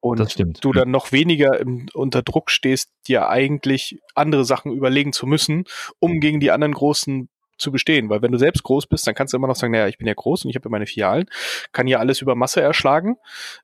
Und 0.00 0.64
du 0.64 0.72
dann 0.72 0.90
noch 0.90 1.12
weniger 1.12 1.60
im, 1.60 1.86
unter 1.92 2.22
Druck 2.22 2.50
stehst, 2.50 2.90
dir 3.06 3.28
eigentlich 3.28 4.00
andere 4.14 4.46
Sachen 4.46 4.72
überlegen 4.72 5.12
zu 5.12 5.26
müssen, 5.26 5.64
um 5.98 6.20
gegen 6.20 6.40
die 6.40 6.50
anderen 6.50 6.72
großen 6.72 7.28
zu 7.60 7.70
bestehen. 7.70 8.08
Weil 8.08 8.22
wenn 8.22 8.32
du 8.32 8.38
selbst 8.38 8.62
groß 8.62 8.86
bist, 8.86 9.06
dann 9.06 9.14
kannst 9.14 9.32
du 9.32 9.36
immer 9.36 9.46
noch 9.46 9.56
sagen, 9.56 9.72
naja, 9.72 9.88
ich 9.88 9.98
bin 9.98 10.06
ja 10.06 10.14
groß 10.14 10.44
und 10.44 10.50
ich 10.50 10.56
habe 10.56 10.68
ja 10.68 10.70
meine 10.70 10.86
Filialen, 10.86 11.26
kann 11.72 11.86
ja 11.86 11.98
alles 11.98 12.20
über 12.20 12.34
Masse 12.34 12.60
erschlagen, 12.60 13.16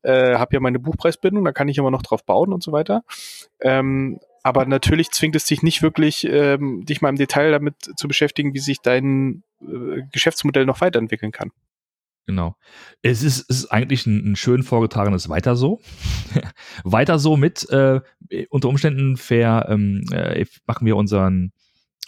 äh, 0.03 0.37
habe 0.37 0.55
ja 0.55 0.61
meine 0.61 0.79
Buchpreisbindung, 0.79 1.45
da 1.45 1.53
kann 1.53 1.69
ich 1.69 1.79
immer 1.79 1.91
noch 1.91 2.03
drauf 2.03 2.25
bauen 2.25 2.53
und 2.53 2.63
so 2.63 2.73
weiter. 2.73 3.03
Ähm, 3.61 4.21
aber 4.43 4.65
natürlich 4.65 5.11
zwingt 5.11 5.35
es 5.35 5.45
dich 5.45 5.63
nicht 5.63 5.83
wirklich, 5.83 6.25
ähm, 6.25 6.85
dich 6.85 7.01
mal 7.01 7.09
im 7.09 7.17
Detail 7.17 7.51
damit 7.51 7.75
zu 7.97 8.07
beschäftigen, 8.07 8.55
wie 8.55 8.61
sich 8.61 8.81
dein 8.81 9.43
äh, 9.61 10.03
Geschäftsmodell 10.13 10.67
noch 10.67 10.81
weiterentwickeln 10.81 11.33
kann. 11.33 11.51
Genau. 12.27 12.57
Es 13.03 13.23
ist, 13.23 13.49
es 13.49 13.61
ist 13.61 13.67
eigentlich 13.67 14.05
ein, 14.07 14.33
ein 14.33 14.37
schön 14.37 14.65
vorgetragenes 14.65 15.29
Weiter 15.29 15.55
so. 15.55 15.81
Weiter 16.85 17.21
so 17.21 17.37
mit 17.37 17.69
äh, 17.71 18.01
unter 18.51 18.69
Umständen 18.69 19.17
fair 19.17 19.67
ähm, 19.69 20.05
äh, 20.13 20.45
machen 20.67 20.87
wir 20.87 20.97
unseren 20.97 21.53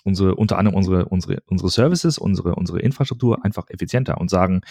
unsere, 0.05 0.35
unter 0.35 0.59
anderem 0.59 0.77
unsere, 0.77 1.07
unsere, 1.07 1.43
unsere 1.47 1.71
Services, 1.71 2.19
unsere, 2.19 2.55
unsere 2.55 2.81
Infrastruktur 2.81 3.45
einfach 3.45 3.69
effizienter 3.69 4.19
und 4.19 4.31
sagen, 4.31 4.63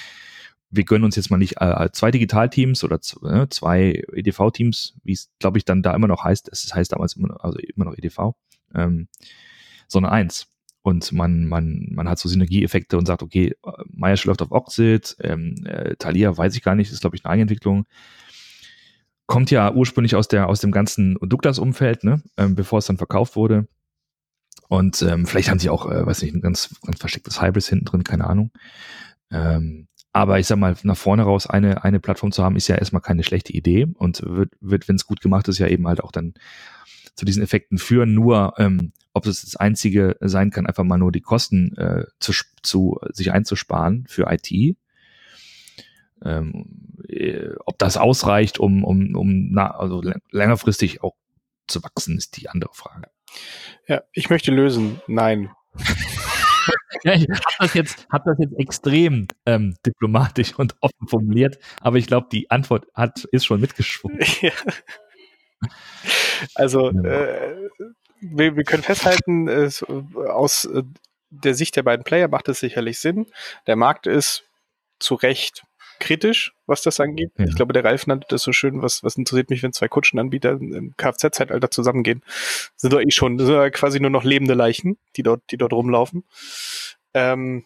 wir 0.69 0.83
gönnen 0.83 1.05
uns 1.05 1.15
jetzt 1.15 1.29
mal 1.29 1.37
nicht 1.37 1.61
äh, 1.61 1.89
zwei 1.93 2.11
Digitalteams 2.11 2.83
oder 2.83 2.99
äh, 3.23 3.47
zwei 3.49 4.03
EDV-Teams, 4.13 4.95
wie 5.03 5.13
es, 5.13 5.29
glaube 5.39 5.57
ich, 5.57 5.65
dann 5.65 5.81
da 5.81 5.93
immer 5.95 6.07
noch 6.07 6.23
heißt, 6.23 6.49
es 6.51 6.73
heißt 6.73 6.91
damals 6.91 7.15
immer 7.15 7.43
also 7.43 7.57
immer 7.59 7.85
noch 7.85 7.97
EDV, 7.97 8.33
ähm, 8.75 9.07
sondern 9.87 10.11
eins. 10.11 10.47
Und 10.81 11.11
man, 11.11 11.45
man, 11.45 11.87
man 11.91 12.07
hat 12.07 12.17
so 12.17 12.29
Synergieeffekte 12.29 12.97
und 12.97 13.05
sagt, 13.05 13.21
okay, 13.21 13.53
Meiersch 13.89 14.23
läuft 14.25 14.41
auf 14.41 14.51
Oxid, 14.51 15.17
ähm, 15.19 15.55
äh, 15.65 15.95
Thalia 15.97 16.37
weiß 16.37 16.55
ich 16.55 16.63
gar 16.63 16.75
nicht, 16.75 16.91
ist, 16.91 17.01
glaube 17.01 17.17
ich, 17.17 17.25
eine 17.25 17.33
Eigenentwicklung. 17.33 17.85
Kommt 19.25 19.51
ja 19.51 19.73
ursprünglich 19.73 20.15
aus, 20.15 20.29
der, 20.29 20.47
aus 20.47 20.61
dem 20.61 20.71
ganzen 20.71 21.17
Douglas-Umfeld, 21.21 22.05
ne, 22.05 22.23
ähm, 22.37 22.55
bevor 22.55 22.79
es 22.79 22.85
dann 22.85 22.97
verkauft 22.97 23.35
wurde. 23.35 23.67
Und 24.67 25.01
ähm, 25.01 25.25
vielleicht 25.25 25.49
haben 25.49 25.59
sie 25.59 25.69
auch, 25.69 25.89
äh, 25.89 26.05
weiß 26.05 26.21
nicht, 26.21 26.35
ein 26.35 26.41
ganz, 26.41 26.75
ganz 26.85 26.99
verstecktes 26.99 27.41
Hybrids 27.41 27.69
hinten 27.69 27.85
drin, 27.85 28.03
keine 28.03 28.27
Ahnung. 28.27 28.51
Ähm, 29.31 29.87
aber 30.13 30.39
ich 30.39 30.47
sag 30.47 30.57
mal, 30.57 30.75
nach 30.83 30.97
vorne 30.97 31.23
raus 31.23 31.47
eine, 31.47 31.83
eine 31.83 31.99
Plattform 31.99 32.31
zu 32.31 32.43
haben, 32.43 32.55
ist 32.55 32.67
ja 32.67 32.75
erstmal 32.75 33.01
keine 33.01 33.23
schlechte 33.23 33.53
Idee 33.53 33.87
und 33.93 34.21
wird, 34.23 34.53
wird 34.59 34.87
wenn 34.87 34.95
es 34.95 35.05
gut 35.05 35.21
gemacht 35.21 35.47
ist, 35.47 35.59
ja 35.59 35.67
eben 35.67 35.87
halt 35.87 36.03
auch 36.03 36.11
dann 36.11 36.33
zu 37.15 37.25
diesen 37.25 37.43
Effekten 37.43 37.77
führen. 37.77 38.13
Nur, 38.13 38.53
ähm, 38.57 38.93
ob 39.13 39.25
es 39.25 39.41
das 39.41 39.55
einzige 39.55 40.15
sein 40.19 40.49
kann, 40.49 40.65
einfach 40.65 40.83
mal 40.83 40.97
nur 40.97 41.11
die 41.11 41.21
Kosten 41.21 41.75
äh, 41.77 42.05
zu, 42.19 42.33
zu 42.61 42.99
sich 43.11 43.31
einzusparen 43.31 44.05
für 44.07 44.27
IT. 44.31 44.77
Ähm, 46.23 46.97
äh, 47.07 47.49
ob 47.65 47.77
das 47.77 47.97
ausreicht, 47.97 48.59
um, 48.59 48.83
um, 48.83 49.15
um 49.15 49.49
na, 49.51 49.71
also 49.71 50.01
längerfristig 50.31 51.03
auch 51.03 51.15
zu 51.67 51.83
wachsen, 51.83 52.17
ist 52.17 52.37
die 52.37 52.49
andere 52.49 52.73
Frage. 52.73 53.09
Ja, 53.87 54.01
ich 54.11 54.29
möchte 54.29 54.51
lösen. 54.51 55.01
Nein. 55.07 55.51
ja, 57.03 57.13
ich 57.13 57.27
habe 57.29 57.41
das 57.59 57.73
jetzt, 57.73 58.07
hab 58.11 58.25
das 58.25 58.37
jetzt 58.39 58.57
extrem 58.57 59.27
ähm, 59.45 59.75
diplomatisch 59.85 60.57
und 60.57 60.75
offen 60.81 61.07
formuliert, 61.07 61.57
aber 61.81 61.97
ich 61.97 62.07
glaube, 62.07 62.27
die 62.31 62.49
Antwort 62.49 62.87
hat, 62.93 63.23
ist 63.31 63.45
schon 63.45 63.61
mitgeschwungen. 63.61 64.19
Ja. 64.41 64.51
Also, 66.53 66.89
äh, 66.89 67.69
wir, 68.21 68.55
wir, 68.55 68.63
können 68.63 68.83
festhalten, 68.83 69.47
es, 69.47 69.83
aus 69.83 70.65
äh, 70.65 70.83
der 71.31 71.55
Sicht 71.55 71.75
der 71.75 71.83
beiden 71.83 72.03
Player 72.03 72.27
macht 72.27 72.47
es 72.47 72.59
sicherlich 72.59 72.99
Sinn. 72.99 73.25
Der 73.65 73.75
Markt 73.75 74.05
ist 74.05 74.43
zu 74.99 75.15
Recht 75.15 75.63
kritisch, 75.99 76.53
was 76.65 76.81
das 76.81 76.99
angeht. 76.99 77.31
Ja. 77.37 77.45
Ich 77.45 77.55
glaube, 77.55 77.73
der 77.73 77.83
Ralf 77.83 78.07
nannte 78.07 78.27
das 78.29 78.43
so 78.43 78.51
schön, 78.51 78.81
was, 78.81 79.03
was 79.03 79.15
interessiert 79.15 79.49
mich, 79.49 79.63
wenn 79.63 79.73
zwei 79.73 79.87
Kutschenanbieter 79.87 80.51
im 80.51 80.93
Kfz-Zeitalter 80.97 81.71
zusammengehen. 81.71 82.23
sind 82.75 82.93
doch 82.93 83.01
eh 83.01 83.11
schon, 83.11 83.37
das 83.37 83.47
sind 83.47 83.55
ja 83.55 83.69
quasi 83.69 83.99
nur 83.99 84.09
noch 84.09 84.23
lebende 84.23 84.53
Leichen, 84.53 84.97
die 85.15 85.23
dort, 85.23 85.41
die 85.51 85.57
dort 85.57 85.73
rumlaufen. 85.73 86.23
Ähm, 87.13 87.65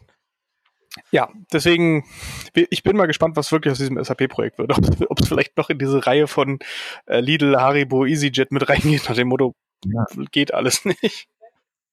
ja, 1.12 1.30
deswegen, 1.54 2.06
ich 2.54 2.84
bin 2.84 2.98
mal 2.98 3.06
gespannt, 3.06 3.38
was 3.38 3.52
wirklich 3.52 3.72
aus 3.72 3.78
diesem 3.78 4.02
SAP-Projekt 4.04 4.58
wird. 4.58 4.72
Ob 5.10 5.20
es 5.20 5.28
vielleicht 5.28 5.58
noch 5.58 5.70
in 5.70 5.80
diese 5.80 6.06
Reihe 6.06 6.28
von 6.28 6.60
äh, 7.06 7.20
Lidl, 7.20 7.56
Haribo, 7.58 8.06
EasyJet 8.06 8.52
mit 8.52 8.68
reingeht, 8.68 9.08
nach 9.08 9.16
dem 9.16 9.30
Motto, 9.30 9.56
ja. 9.86 10.06
geht 10.32 10.54
alles 10.54 10.86
nicht. 10.86 11.28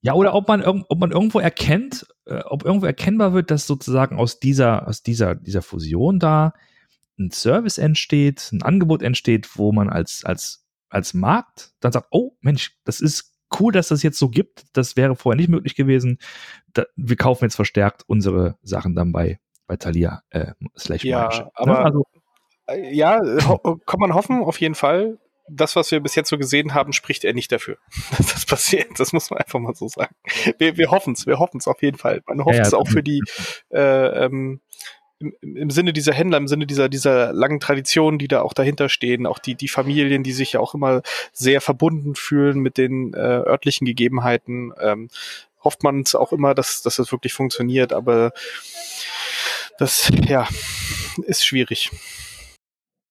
Ja, 0.00 0.14
oder 0.14 0.34
ob 0.34 0.46
man, 0.46 0.62
ob 0.62 0.98
man 0.98 1.10
irgendwo 1.10 1.40
erkennt, 1.40 2.06
äh, 2.26 2.40
ob 2.44 2.64
irgendwo 2.64 2.86
erkennbar 2.86 3.32
wird, 3.32 3.50
dass 3.50 3.66
sozusagen 3.66 4.16
aus 4.16 4.38
dieser, 4.38 4.86
aus 4.86 5.02
dieser, 5.02 5.34
dieser 5.34 5.62
Fusion 5.62 6.18
da 6.18 6.54
ein 7.18 7.30
Service 7.32 7.78
entsteht, 7.78 8.50
ein 8.52 8.62
Angebot 8.62 9.02
entsteht, 9.02 9.56
wo 9.56 9.72
man 9.72 9.88
als, 9.88 10.24
als, 10.24 10.64
als 10.88 11.14
Markt 11.14 11.72
dann 11.80 11.90
sagt, 11.90 12.08
oh 12.10 12.36
Mensch, 12.40 12.76
das 12.84 13.00
ist 13.00 13.34
cool, 13.58 13.72
dass 13.72 13.88
das 13.88 14.02
jetzt 14.02 14.18
so 14.18 14.28
gibt. 14.28 14.66
Das 14.72 14.96
wäre 14.96 15.16
vorher 15.16 15.36
nicht 15.36 15.48
möglich 15.48 15.74
gewesen. 15.74 16.18
Da, 16.72 16.84
wir 16.96 17.16
kaufen 17.16 17.44
jetzt 17.44 17.56
verstärkt 17.56 18.04
unsere 18.06 18.56
Sachen 18.62 18.94
dann 18.94 19.10
bei, 19.10 19.40
bei 19.66 19.76
Thalia 19.76 20.22
äh, 20.30 20.52
slash 20.76 21.04
Ja, 21.04 21.28
ne? 21.28 21.50
aber 21.54 21.84
also, 21.84 22.04
äh, 22.66 22.94
ja, 22.94 23.20
kann 23.86 24.00
man 24.00 24.14
hoffen, 24.14 24.42
auf 24.42 24.60
jeden 24.60 24.74
Fall 24.74 25.18
das, 25.50 25.76
was 25.76 25.90
wir 25.90 26.00
bis 26.00 26.14
jetzt 26.14 26.28
so 26.28 26.38
gesehen 26.38 26.74
haben, 26.74 26.92
spricht 26.92 27.24
er 27.24 27.34
nicht 27.34 27.50
dafür, 27.52 27.78
dass 28.16 28.32
das 28.32 28.46
passiert. 28.46 28.98
Das 28.98 29.12
muss 29.12 29.30
man 29.30 29.40
einfach 29.40 29.58
mal 29.58 29.74
so 29.74 29.88
sagen. 29.88 30.14
Wir, 30.58 30.76
wir 30.76 30.90
hoffen 30.90 31.14
es, 31.14 31.26
wir 31.26 31.38
hoffen 31.38 31.58
es 31.58 31.68
auf 31.68 31.82
jeden 31.82 31.98
Fall. 31.98 32.22
Man 32.26 32.44
hofft 32.44 32.60
es 32.60 32.72
ja, 32.72 32.78
auch 32.78 32.88
für 32.88 33.02
die 33.02 33.22
äh, 33.70 34.24
ähm, 34.24 34.60
im, 35.20 35.34
im 35.42 35.70
Sinne 35.70 35.92
dieser 35.92 36.12
Händler, 36.12 36.38
im 36.38 36.48
Sinne 36.48 36.66
dieser, 36.66 36.88
dieser 36.88 37.32
langen 37.32 37.60
Traditionen, 37.60 38.18
die 38.18 38.28
da 38.28 38.42
auch 38.42 38.52
dahinter 38.52 38.88
stehen, 38.88 39.26
auch 39.26 39.38
die, 39.38 39.54
die 39.54 39.68
Familien, 39.68 40.22
die 40.22 40.32
sich 40.32 40.52
ja 40.52 40.60
auch 40.60 40.74
immer 40.74 41.02
sehr 41.32 41.60
verbunden 41.60 42.14
fühlen 42.14 42.60
mit 42.60 42.78
den 42.78 43.14
äh, 43.14 43.18
örtlichen 43.18 43.84
Gegebenheiten, 43.84 44.72
ähm, 44.80 45.08
hofft 45.62 45.82
man 45.82 46.02
es 46.02 46.14
auch 46.14 46.32
immer, 46.32 46.54
dass, 46.54 46.82
dass 46.82 46.96
das 46.96 47.10
wirklich 47.10 47.32
funktioniert, 47.32 47.92
aber 47.92 48.32
das, 49.78 50.10
ja, 50.26 50.48
ist 51.24 51.44
schwierig. 51.44 51.90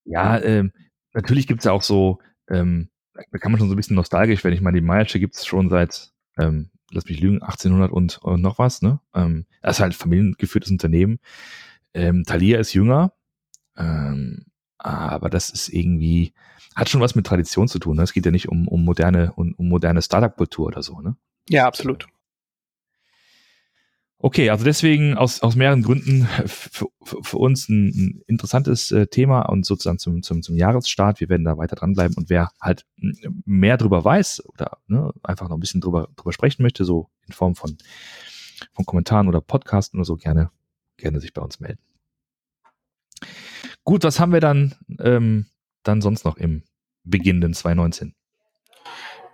Ja, 0.06 0.42
ähm, 0.42 0.72
natürlich 1.14 1.48
gibt's 1.48 1.66
ja 1.66 1.74
auch 1.74 1.84
so, 1.84 2.20
ähm, 2.50 2.90
da 3.32 3.38
kann 3.40 3.52
man 3.52 3.60
schon 3.60 3.70
so 3.70 3.74
ein 3.74 3.78
bisschen 3.78 3.96
nostalgisch 3.96 4.44
werden. 4.44 4.54
Ich 4.54 4.62
meine, 4.62 4.80
die 4.80 4.86
Meiersche 4.86 5.20
gibt's 5.20 5.46
schon 5.46 5.70
seit, 5.70 6.12
ähm, 6.38 6.70
lass 6.92 7.06
mich 7.06 7.20
lügen, 7.20 7.42
1800 7.42 7.92
und, 7.92 8.18
und 8.20 8.42
noch 8.42 8.60
was, 8.60 8.82
ne? 8.82 9.00
Ähm, 9.14 9.46
das 9.62 9.78
ist 9.78 9.82
halt 9.82 9.96
familiengeführtes 9.96 10.72
Unternehmen. 10.72 11.20
Ähm, 11.94 12.24
Thalia 12.26 12.60
ist 12.60 12.74
jünger, 12.74 13.14
ähm, 13.76 14.46
aber 14.78 15.30
das 15.30 15.50
ist 15.50 15.70
irgendwie, 15.70 16.34
hat 16.76 16.90
schon 16.90 17.02
was 17.02 17.16
mit 17.16 17.26
Tradition 17.26 17.68
zu 17.68 17.80
tun. 17.80 17.98
Ne? 17.98 18.04
Es 18.04 18.14
geht 18.14 18.26
ja 18.26 18.32
nicht 18.32 18.50
um, 18.50 18.68
um 18.68 18.86
moderne, 18.86 19.34
um, 19.34 19.54
um 19.58 19.68
moderne 19.68 20.02
Startup-Kultur 20.02 20.68
oder 20.68 20.84
so, 20.84 21.02
ne? 21.02 21.16
Ja, 21.50 21.66
absolut. 21.66 22.08
Okay, 24.20 24.50
also 24.50 24.66
deswegen 24.66 25.16
aus, 25.16 25.44
aus 25.44 25.56
mehreren 25.56 25.84
Gründen 25.84 26.26
für, 26.48 26.88
für, 27.04 27.24
für 27.24 27.38
uns 27.38 27.70
ein, 27.70 27.88
ein 27.90 28.22
interessantes 28.26 28.92
äh, 28.92 29.06
Thema 29.08 29.44
und 29.44 29.64
sozusagen 29.64 30.00
zum, 30.00 30.24
zum, 30.24 30.42
zum 30.42 30.56
Jahresstart. 30.56 31.20
Wir 31.20 31.30
werden 31.30 31.46
da 31.46 31.58
weiter 31.58 31.76
dranbleiben 31.76 32.18
und 32.18 32.30
wer 32.30 32.50
halt 32.60 32.86
mehr 33.46 33.78
drüber 33.78 34.04
weiß 34.04 34.44
oder 34.48 34.80
ne, 34.88 35.14
einfach 35.22 35.50
noch 35.50 35.58
ein 35.58 35.60
bisschen 35.60 35.82
drüber, 35.82 36.10
drüber 36.16 36.34
sprechen 36.34 36.64
möchte, 36.64 36.84
so 36.84 37.10
in 37.28 37.34
Form 37.34 37.56
von, 37.56 37.78
von 38.74 38.86
Kommentaren 38.86 39.28
oder 39.28 39.40
Podcasten 39.40 40.00
oder 40.00 40.06
so, 40.06 40.16
gerne, 40.16 40.50
gerne 40.98 41.22
sich 41.22 41.34
bei 41.34 41.44
uns 41.44 41.60
melden. 41.60 41.82
Gut, 43.84 44.04
was 44.04 44.20
haben 44.20 44.34
wir 44.34 44.42
dann, 44.42 44.74
ähm, 45.00 45.46
dann 45.84 46.02
sonst 46.02 46.26
noch 46.26 46.38
im 46.38 46.64
beginnenden 47.04 47.54
2019? 47.54 48.17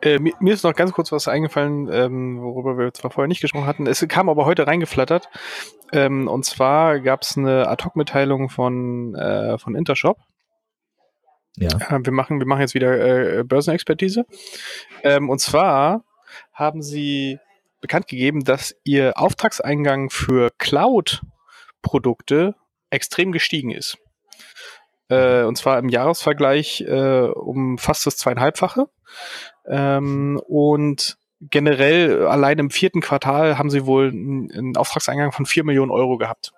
Äh, 0.03 0.19
mir, 0.19 0.33
mir, 0.41 0.53
ist 0.53 0.65
noch 0.65 0.75
ganz 0.75 0.91
kurz 0.91 1.13
was 1.13 1.29
eingefallen, 1.29 1.89
ähm, 1.89 2.41
worüber 2.41 2.77
wir 2.77 2.93
zwar 2.93 3.10
vorher 3.10 3.29
nicht 3.29 3.39
gesprochen 3.39 3.67
hatten. 3.67 3.88
Es 3.88 4.05
kam 4.10 4.27
aber 4.27 4.45
heute 4.45 4.67
reingeflattert. 4.67 5.29
Ähm, 5.93 6.27
und 6.27 6.43
zwar 6.43 7.00
gab 7.00 7.22
es 7.22 7.38
eine 7.38 7.69
Ad-Hoc-Mitteilung 7.69 8.50
von, 8.50 9.15
äh, 9.15 9.57
von 9.57 9.75
Intershop. 9.75 10.17
Ja. 11.55 11.69
Äh, 11.69 12.00
wir, 12.03 12.12
machen, 12.12 12.39
wir 12.39 12.48
machen 12.48 12.60
jetzt 12.60 12.74
wieder 12.74 13.39
äh, 13.39 13.43
Börsenexpertise. 13.45 14.25
Ähm, 15.03 15.29
und 15.29 15.39
zwar 15.39 16.03
haben 16.51 16.81
sie 16.81 17.39
bekannt 17.79 18.07
gegeben, 18.07 18.43
dass 18.43 18.75
ihr 18.83 19.17
Auftragseingang 19.17 20.10
für 20.10 20.50
Cloud-Produkte 20.57 22.55
extrem 22.89 23.31
gestiegen 23.31 23.72
ist. 23.72 23.98
Äh, 25.07 25.43
und 25.43 25.57
zwar 25.57 25.79
im 25.79 25.88
Jahresvergleich 25.88 26.83
um 26.89 27.77
fast 27.77 28.05
das 28.05 28.17
zweieinhalbfache. 28.17 28.89
Ähm, 29.67 30.39
und 30.46 31.17
generell 31.50 32.25
allein 32.27 32.60
im 32.60 32.70
vierten 32.70 33.01
Quartal 33.01 33.58
haben 33.58 33.70
sie 33.70 33.86
wohl 33.86 34.10
einen 34.10 34.77
Auftragseingang 34.77 35.32
von 35.32 35.46
4 35.46 35.63
Millionen 35.63 35.91
Euro 35.91 36.17
gehabt. 36.17 36.51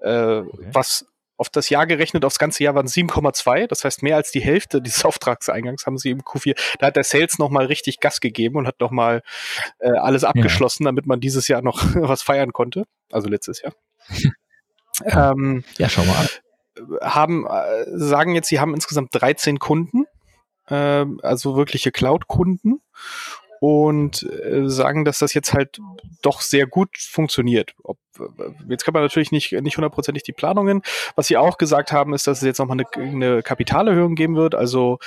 Äh, 0.00 0.38
okay. 0.38 0.68
Was 0.72 1.06
auf 1.38 1.48
das 1.48 1.70
Jahr 1.70 1.86
gerechnet, 1.86 2.24
aufs 2.24 2.38
ganze 2.38 2.64
Jahr 2.64 2.74
waren 2.74 2.88
7,2. 2.88 3.68
Das 3.68 3.84
heißt, 3.84 4.02
mehr 4.02 4.16
als 4.16 4.32
die 4.32 4.40
Hälfte 4.40 4.82
dieses 4.82 5.04
Auftragseingangs 5.04 5.86
haben 5.86 5.96
sie 5.96 6.10
im 6.10 6.20
Q4. 6.20 6.58
Da 6.78 6.88
hat 6.88 6.96
der 6.96 7.04
Sales 7.04 7.38
nochmal 7.38 7.66
richtig 7.66 8.00
Gas 8.00 8.20
gegeben 8.20 8.56
und 8.56 8.66
hat 8.66 8.80
nochmal 8.80 9.22
äh, 9.78 9.90
alles 9.90 10.24
abgeschlossen, 10.24 10.82
ja. 10.82 10.88
damit 10.88 11.06
man 11.06 11.20
dieses 11.20 11.48
Jahr 11.48 11.62
noch 11.62 11.82
was 11.94 12.22
feiern 12.22 12.52
konnte. 12.52 12.84
Also 13.10 13.28
letztes 13.28 13.62
Jahr. 13.62 13.72
ähm, 15.04 15.64
ja, 15.78 15.88
schau 15.88 16.04
mal. 16.04 16.28
Haben, 17.00 17.46
äh, 17.46 17.84
sagen 17.86 18.34
jetzt, 18.34 18.48
sie 18.48 18.60
haben 18.60 18.74
insgesamt 18.74 19.10
13 19.12 19.58
Kunden 19.58 20.04
äh, 20.68 21.04
also 21.22 21.56
wirkliche 21.56 21.92
Cloud-Kunden 21.92 22.80
und 23.60 24.22
äh, 24.22 24.68
sagen, 24.68 25.04
dass 25.04 25.18
das 25.18 25.34
jetzt 25.34 25.52
halt 25.52 25.80
doch 26.22 26.40
sehr 26.40 26.66
gut 26.66 26.96
funktioniert. 26.96 27.74
Ob, 27.82 27.98
äh, 28.18 28.22
jetzt 28.68 28.84
kann 28.84 28.94
man 28.94 29.02
natürlich 29.02 29.32
nicht 29.32 29.52
nicht 29.52 29.76
hundertprozentig 29.76 30.22
die 30.22 30.32
Planungen. 30.32 30.82
Was 31.16 31.26
sie 31.26 31.36
auch 31.36 31.58
gesagt 31.58 31.92
haben, 31.92 32.14
ist, 32.14 32.26
dass 32.26 32.38
es 32.38 32.44
jetzt 32.44 32.58
nochmal 32.58 32.78
eine, 32.78 33.02
eine 33.02 33.42
Kapitalerhöhung 33.42 34.14
geben 34.14 34.36
wird. 34.36 34.54
Also 34.54 34.98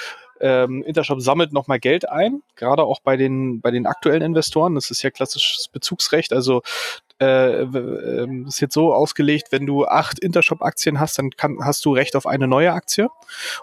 ähm, 0.41 0.83
Intershop 0.83 1.21
sammelt 1.21 1.53
nochmal 1.53 1.79
Geld 1.79 2.10
ein, 2.10 2.41
gerade 2.55 2.83
auch 2.83 3.00
bei 3.00 3.17
den, 3.17 3.62
bei 3.62 3.71
den 3.71 3.86
aktuellen 3.86 4.21
Investoren. 4.21 4.75
Das 4.75 4.91
ist 4.91 5.01
ja 5.01 5.10
klassisches 5.10 5.67
Bezugsrecht. 5.67 6.33
Also 6.33 6.62
äh, 7.21 7.62
äh, 7.62 8.48
ist 8.48 8.60
jetzt 8.60 8.74
so 8.74 8.93
ausgelegt, 8.93 9.51
wenn 9.51 9.65
du 9.65 9.86
acht 9.86 10.19
Intershop-Aktien 10.19 11.00
hast, 11.00 11.19
dann 11.19 11.29
kann, 11.31 11.60
hast 11.63 11.86
du 11.86 11.93
Recht 11.93 12.15
auf 12.15 12.25
eine 12.25 12.48
neue 12.48 12.74
Aktie. 12.74 13.07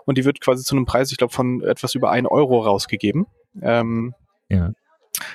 Und 0.07 0.19
die 0.19 0.25
wird 0.25 0.41
quasi 0.41 0.65
zu 0.65 0.77
einem 0.77 0.87
Preis, 0.87 1.11
ich 1.11 1.19
glaube, 1.19 1.33
von 1.33 1.63
etwas 1.63 1.95
über 1.95 2.11
ein 2.11 2.27
Euro 2.27 2.61
rausgegeben. 2.61 3.27
Ähm, 3.61 4.15
ja 4.49 4.73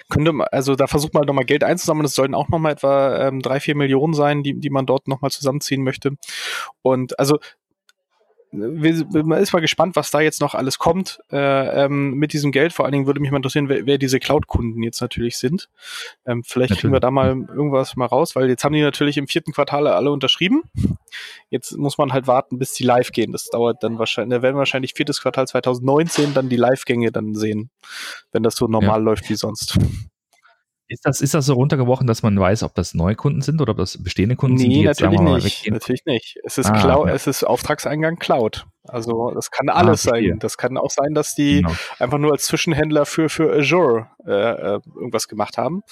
könnte 0.10 0.34
also 0.52 0.76
da 0.76 0.88
versucht 0.88 1.14
man 1.14 1.26
nochmal 1.26 1.46
Geld 1.46 1.64
einzusammeln. 1.64 2.04
Das 2.04 2.16
sollten 2.16 2.36
auch 2.36 2.50
nochmal 2.50 2.74
etwa 2.74 3.28
ähm, 3.28 3.42
drei, 3.42 3.60
vier 3.60 3.76
Millionen 3.76 4.14
sein, 4.14 4.44
die, 4.44 4.60
die 4.60 4.70
man 4.70 4.86
dort 4.86 5.08
nochmal 5.08 5.32
zusammenziehen 5.32 5.84
möchte. 5.84 6.12
Und 6.82 7.20
also 7.20 7.40
man 8.54 9.42
ist 9.42 9.54
mal 9.54 9.60
gespannt, 9.60 9.96
was 9.96 10.12
da 10.12 10.22
jetzt 10.22 10.40
noch 10.40 10.54
alles 10.54 10.78
kommt 10.78 11.20
äh, 11.32 11.86
ähm, 11.86 12.14
mit 12.16 12.34
diesem 12.34 12.52
Geld. 12.52 12.72
Vor 12.72 12.86
allen 12.86 12.92
Dingen 12.92 13.08
würde 13.08 13.20
mich 13.20 13.32
mal 13.32 13.38
interessieren, 13.38 13.68
wer, 13.68 13.86
wer 13.86 13.98
diese 13.98 14.20
Cloud-Kunden 14.20 14.84
jetzt 14.84 15.02
natürlich 15.02 15.38
sind. 15.38 15.70
Ähm, 16.26 16.44
vielleicht 16.44 16.70
natürlich. 16.70 16.82
kriegen 16.82 16.94
wir 16.94 17.00
da 17.00 17.12
mal 17.12 17.30
irgendwas 17.30 17.96
mal 17.96 18.06
raus, 18.06 18.36
weil 18.36 18.50
jetzt 18.50 18.64
haben 18.64 18.74
die 18.74 18.82
natürlich 18.82 19.18
im 19.18 19.28
vierten 19.28 19.52
Quartal 19.52 19.88
alle 19.88 20.12
unterschrieben. 20.12 20.64
Jetzt 21.50 21.78
muss 21.78 21.98
man 21.98 22.14
halt 22.14 22.28
warten, 22.28 22.60
bis 22.60 22.74
die 22.74 22.84
live 22.84 23.12
gehen. 23.12 23.32
Das 23.32 23.50
dauert 23.50 23.84
dann 23.84 24.00
wahrscheinlich, 24.00 24.38
da 24.38 24.42
werden 24.42 24.56
wir 24.56 24.60
wahrscheinlich 24.60 24.94
viertes 24.94 25.22
Quartal 25.22 25.48
2019 25.48 26.34
dann 26.34 26.50
die 26.50 26.56
Live-Gänge 26.56 27.12
dann 27.12 27.36
sehen, 27.36 27.70
wenn 28.32 28.44
das 28.44 28.56
so 28.56 28.68
normal 28.68 29.00
ja. 29.00 29.06
läuft 29.06 29.30
wie 29.30 29.36
sonst. 29.36 29.78
Ist 30.88 31.06
das, 31.06 31.22
ist 31.22 31.34
das 31.34 31.46
so 31.46 31.54
runtergebrochen, 31.54 32.08
dass 32.08 32.24
man 32.24 32.38
weiß, 32.38 32.64
ob 32.64 32.76
das 32.76 32.94
Neukunden 32.94 33.42
sind 33.42 33.62
oder 33.62 33.72
ob 33.72 33.78
das 33.78 34.04
bestehende 34.04 34.36
Kunden 34.36 34.58
nee, 34.58 34.64
sind? 34.64 34.72
Nee, 34.72 34.84
natürlich 34.84 35.20
nicht. 35.22 35.72
Natürlich 35.72 36.06
nicht. 36.06 36.38
Es 36.44 36.58
ist, 36.58 36.70
ah, 36.70 36.80
Cloud, 36.80 37.08
ja. 37.08 37.14
es 37.14 37.26
ist 37.26 37.44
Auftragseingang 37.44 38.18
Cloud. 38.18 38.66
Also 38.86 39.32
das 39.32 39.50
kann 39.50 39.70
ah, 39.70 39.76
alles 39.76 40.06
ah, 40.06 40.12
sein. 40.12 40.40
Das 40.40 40.58
kann 40.58 40.78
auch 40.78 40.92
sein, 40.92 41.14
dass 41.14 41.36
die 41.36 41.62
genau. 41.62 41.74
einfach 42.00 42.18
nur 42.18 42.34
als 42.34 42.46
Zwischenhändler 42.46 43.06
für, 43.06 43.30
für 43.30 43.54
Azure 43.54 44.08
äh, 44.26 44.32
äh, 44.32 44.80
irgendwas 44.94 45.30
gemacht 45.30 45.58
haben. 45.58 45.84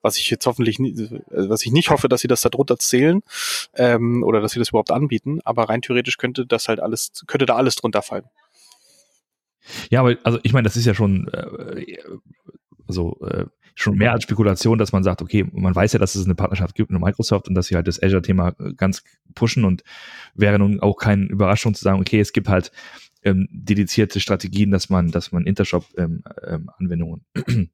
Was 0.00 0.16
ich 0.16 0.30
jetzt 0.30 0.46
hoffentlich 0.46 0.78
nie, 0.78 0.92
äh, 0.92 1.20
was 1.30 1.64
ich 1.66 1.72
nicht 1.72 1.90
hoffe, 1.90 2.08
dass 2.08 2.22
sie 2.22 2.28
das 2.28 2.40
da 2.40 2.48
drunter 2.48 2.78
zählen 2.78 3.20
ähm, 3.74 4.22
oder 4.24 4.40
dass 4.40 4.52
sie 4.52 4.58
das 4.58 4.70
überhaupt 4.70 4.90
anbieten. 4.90 5.40
Aber 5.44 5.68
rein 5.68 5.82
theoretisch 5.82 6.16
könnte 6.16 6.46
das 6.46 6.68
halt 6.68 6.80
alles, 6.80 7.12
könnte 7.26 7.44
da 7.44 7.56
alles 7.56 7.76
drunter 7.76 8.00
fallen. 8.00 8.24
Ja, 9.90 10.00
aber 10.00 10.16
also 10.24 10.38
ich 10.42 10.54
meine, 10.54 10.64
das 10.64 10.76
ist 10.76 10.86
ja 10.86 10.94
schon 10.94 11.28
äh, 11.28 11.98
also 12.88 13.18
äh, 13.20 13.44
schon 13.78 13.96
mehr 13.96 14.12
als 14.12 14.24
Spekulation, 14.24 14.76
dass 14.78 14.92
man 14.92 15.04
sagt, 15.04 15.22
okay, 15.22 15.46
man 15.52 15.74
weiß 15.74 15.92
ja, 15.92 15.98
dass 15.98 16.14
es 16.16 16.24
eine 16.24 16.34
Partnerschaft 16.34 16.74
gibt 16.74 16.90
mit 16.90 17.00
Microsoft 17.00 17.48
und 17.48 17.54
dass 17.54 17.68
sie 17.68 17.76
halt 17.76 17.86
das 17.86 18.02
Azure-Thema 18.02 18.52
ganz 18.76 19.04
pushen 19.34 19.64
und 19.64 19.84
wäre 20.34 20.58
nun 20.58 20.80
auch 20.80 20.96
keine 20.96 21.26
Überraschung 21.26 21.74
zu 21.74 21.84
sagen, 21.84 22.00
okay, 22.00 22.18
es 22.18 22.32
gibt 22.32 22.48
halt 22.48 22.72
ähm, 23.22 23.46
dedizierte 23.52 24.18
Strategien, 24.18 24.72
dass 24.72 24.90
man, 24.90 25.12
dass 25.12 25.30
man 25.30 25.46
Intershop-Anwendungen 25.46 27.24
ähm, 27.36 27.44
ähm, 27.46 27.70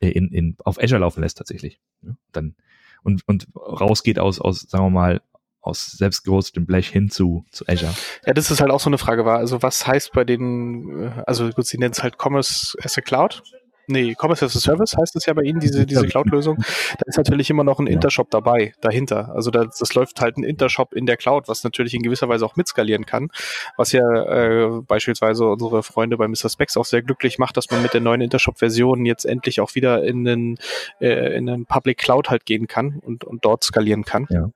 in, 0.00 0.28
in, 0.28 0.56
auf 0.64 0.78
Azure 0.82 1.00
laufen 1.00 1.22
lässt 1.22 1.38
tatsächlich. 1.38 1.80
Ja, 2.02 2.14
dann 2.32 2.54
und, 3.02 3.22
und 3.26 3.46
rausgeht 3.56 4.18
aus, 4.18 4.40
aus, 4.40 4.60
sagen 4.68 4.84
wir 4.84 4.90
mal, 4.90 5.22
aus 5.60 5.86
selbst 5.92 6.24
gehostetem 6.24 6.66
Blech 6.66 6.88
hin 6.88 7.10
zu, 7.10 7.44
zu 7.50 7.64
Azure. 7.66 7.94
Ja, 8.26 8.34
das 8.34 8.50
ist 8.50 8.60
halt 8.60 8.70
auch 8.70 8.80
so 8.80 8.90
eine 8.90 8.98
Frage 8.98 9.24
war. 9.24 9.38
Also 9.38 9.62
was 9.62 9.86
heißt 9.86 10.12
bei 10.12 10.24
den, 10.24 11.04
äh, 11.04 11.22
also 11.26 11.48
gut, 11.50 11.66
sie 11.66 11.78
nennen 11.78 11.92
es 11.92 12.02
halt 12.02 12.16
Commerce 12.18 12.76
as 12.82 12.98
a 12.98 13.00
Cloud 13.00 13.42
Nee, 13.88 14.14
Commerce 14.14 14.44
as 14.44 14.54
a 14.54 14.60
Service 14.60 14.94
heißt 14.96 15.16
es 15.16 15.24
ja 15.24 15.32
bei 15.32 15.42
Ihnen, 15.42 15.60
diese, 15.60 15.86
diese 15.86 16.06
Cloud-Lösung. 16.06 16.56
Da 16.58 17.04
ist 17.06 17.16
natürlich 17.16 17.48
immer 17.48 17.64
noch 17.64 17.78
ein 17.78 17.86
Intershop 17.86 18.30
dabei, 18.30 18.74
dahinter. 18.82 19.34
Also 19.34 19.50
das, 19.50 19.78
das 19.78 19.94
läuft 19.94 20.20
halt 20.20 20.36
ein 20.36 20.44
Intershop 20.44 20.92
in 20.92 21.06
der 21.06 21.16
Cloud, 21.16 21.48
was 21.48 21.64
natürlich 21.64 21.94
in 21.94 22.02
gewisser 22.02 22.28
Weise 22.28 22.44
auch 22.44 22.56
mitskalieren 22.56 23.06
kann, 23.06 23.30
was 23.78 23.92
ja 23.92 24.02
äh, 24.02 24.82
beispielsweise 24.82 25.46
unsere 25.46 25.82
Freunde 25.82 26.18
bei 26.18 26.28
Mr. 26.28 26.50
Specs 26.50 26.76
auch 26.76 26.84
sehr 26.84 27.00
glücklich 27.02 27.38
macht, 27.38 27.56
dass 27.56 27.70
man 27.70 27.80
mit 27.80 27.94
der 27.94 28.02
neuen 28.02 28.20
Intershop-Version 28.20 29.06
jetzt 29.06 29.24
endlich 29.24 29.60
auch 29.62 29.74
wieder 29.74 30.04
in 30.04 30.24
den, 30.24 30.58
äh, 31.00 31.36
in 31.36 31.46
den 31.46 31.64
Public 31.64 31.96
Cloud 31.96 32.28
halt 32.28 32.44
gehen 32.44 32.66
kann 32.66 33.00
und, 33.00 33.24
und 33.24 33.44
dort 33.46 33.64
skalieren 33.64 34.04
kann. 34.04 34.26
Ja. 34.28 34.50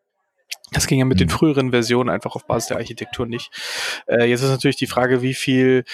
Das 0.72 0.86
ging 0.86 0.98
ja 0.98 1.04
mit 1.06 1.20
den 1.20 1.28
mhm. 1.28 1.32
früheren 1.32 1.70
Versionen 1.70 2.10
einfach 2.10 2.34
auf 2.34 2.46
Basis 2.46 2.68
der 2.68 2.76
Architektur 2.76 3.26
nicht. 3.26 3.50
Äh, 4.06 4.24
jetzt 4.24 4.42
ist 4.42 4.50
natürlich 4.50 4.76
die 4.76 4.86
Frage, 4.86 5.22
wie 5.22 5.34
viel 5.34 5.84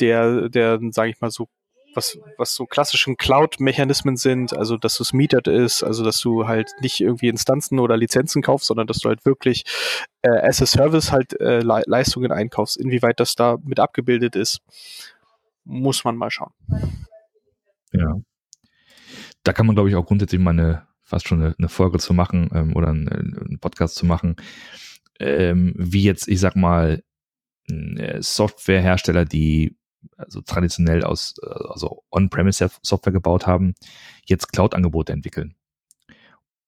der, 0.00 0.48
der, 0.48 0.78
sage 0.90 1.10
ich 1.10 1.20
mal 1.20 1.30
so, 1.30 1.48
was, 1.96 2.18
was 2.36 2.54
so 2.54 2.66
klassischen 2.66 3.16
Cloud-Mechanismen 3.16 4.16
sind, 4.16 4.56
also 4.56 4.76
dass 4.76 5.00
es 5.00 5.12
mietet 5.12 5.48
ist, 5.48 5.82
also 5.82 6.04
dass 6.04 6.20
du 6.20 6.46
halt 6.46 6.70
nicht 6.80 7.00
irgendwie 7.00 7.28
Instanzen 7.28 7.78
oder 7.78 7.96
Lizenzen 7.96 8.42
kaufst, 8.42 8.66
sondern 8.66 8.86
dass 8.86 8.98
du 8.98 9.08
halt 9.08 9.24
wirklich 9.24 9.64
äh, 10.22 10.28
as 10.28 10.62
a 10.62 10.66
Service 10.66 11.10
halt 11.10 11.38
äh, 11.40 11.60
Le 11.60 11.82
Leistungen 11.86 12.32
einkaufst. 12.32 12.76
Inwieweit 12.76 13.20
das 13.20 13.34
da 13.34 13.58
mit 13.64 13.80
abgebildet 13.80 14.36
ist, 14.36 14.60
muss 15.64 16.04
man 16.04 16.16
mal 16.16 16.30
schauen. 16.30 16.52
Ja. 17.92 18.14
Da 19.42 19.52
kann 19.52 19.66
man, 19.66 19.74
glaube 19.74 19.88
ich, 19.88 19.96
auch 19.96 20.06
grundsätzlich 20.06 20.40
mal 20.40 20.50
eine, 20.50 20.86
fast 21.02 21.28
schon 21.28 21.42
eine, 21.42 21.54
eine 21.58 21.68
Folge 21.68 21.98
zu 21.98 22.14
machen 22.14 22.50
ähm, 22.52 22.76
oder 22.76 22.88
einen, 22.88 23.08
einen, 23.08 23.58
Podcast 23.60 23.94
zu 23.94 24.06
machen, 24.06 24.36
ähm, 25.20 25.74
wie 25.76 26.02
jetzt, 26.02 26.28
ich 26.28 26.40
sag 26.40 26.56
mal, 26.56 27.02
äh, 27.68 28.20
Softwarehersteller, 28.20 29.24
die 29.24 29.76
also 30.16 30.40
traditionell 30.40 31.04
aus 31.04 31.34
äh, 31.42 31.46
also 31.68 32.02
On-Premise-Software 32.10 33.12
gebaut 33.12 33.46
haben, 33.46 33.74
jetzt 34.24 34.52
Cloud-Angebote 34.52 35.12
entwickeln. 35.12 35.54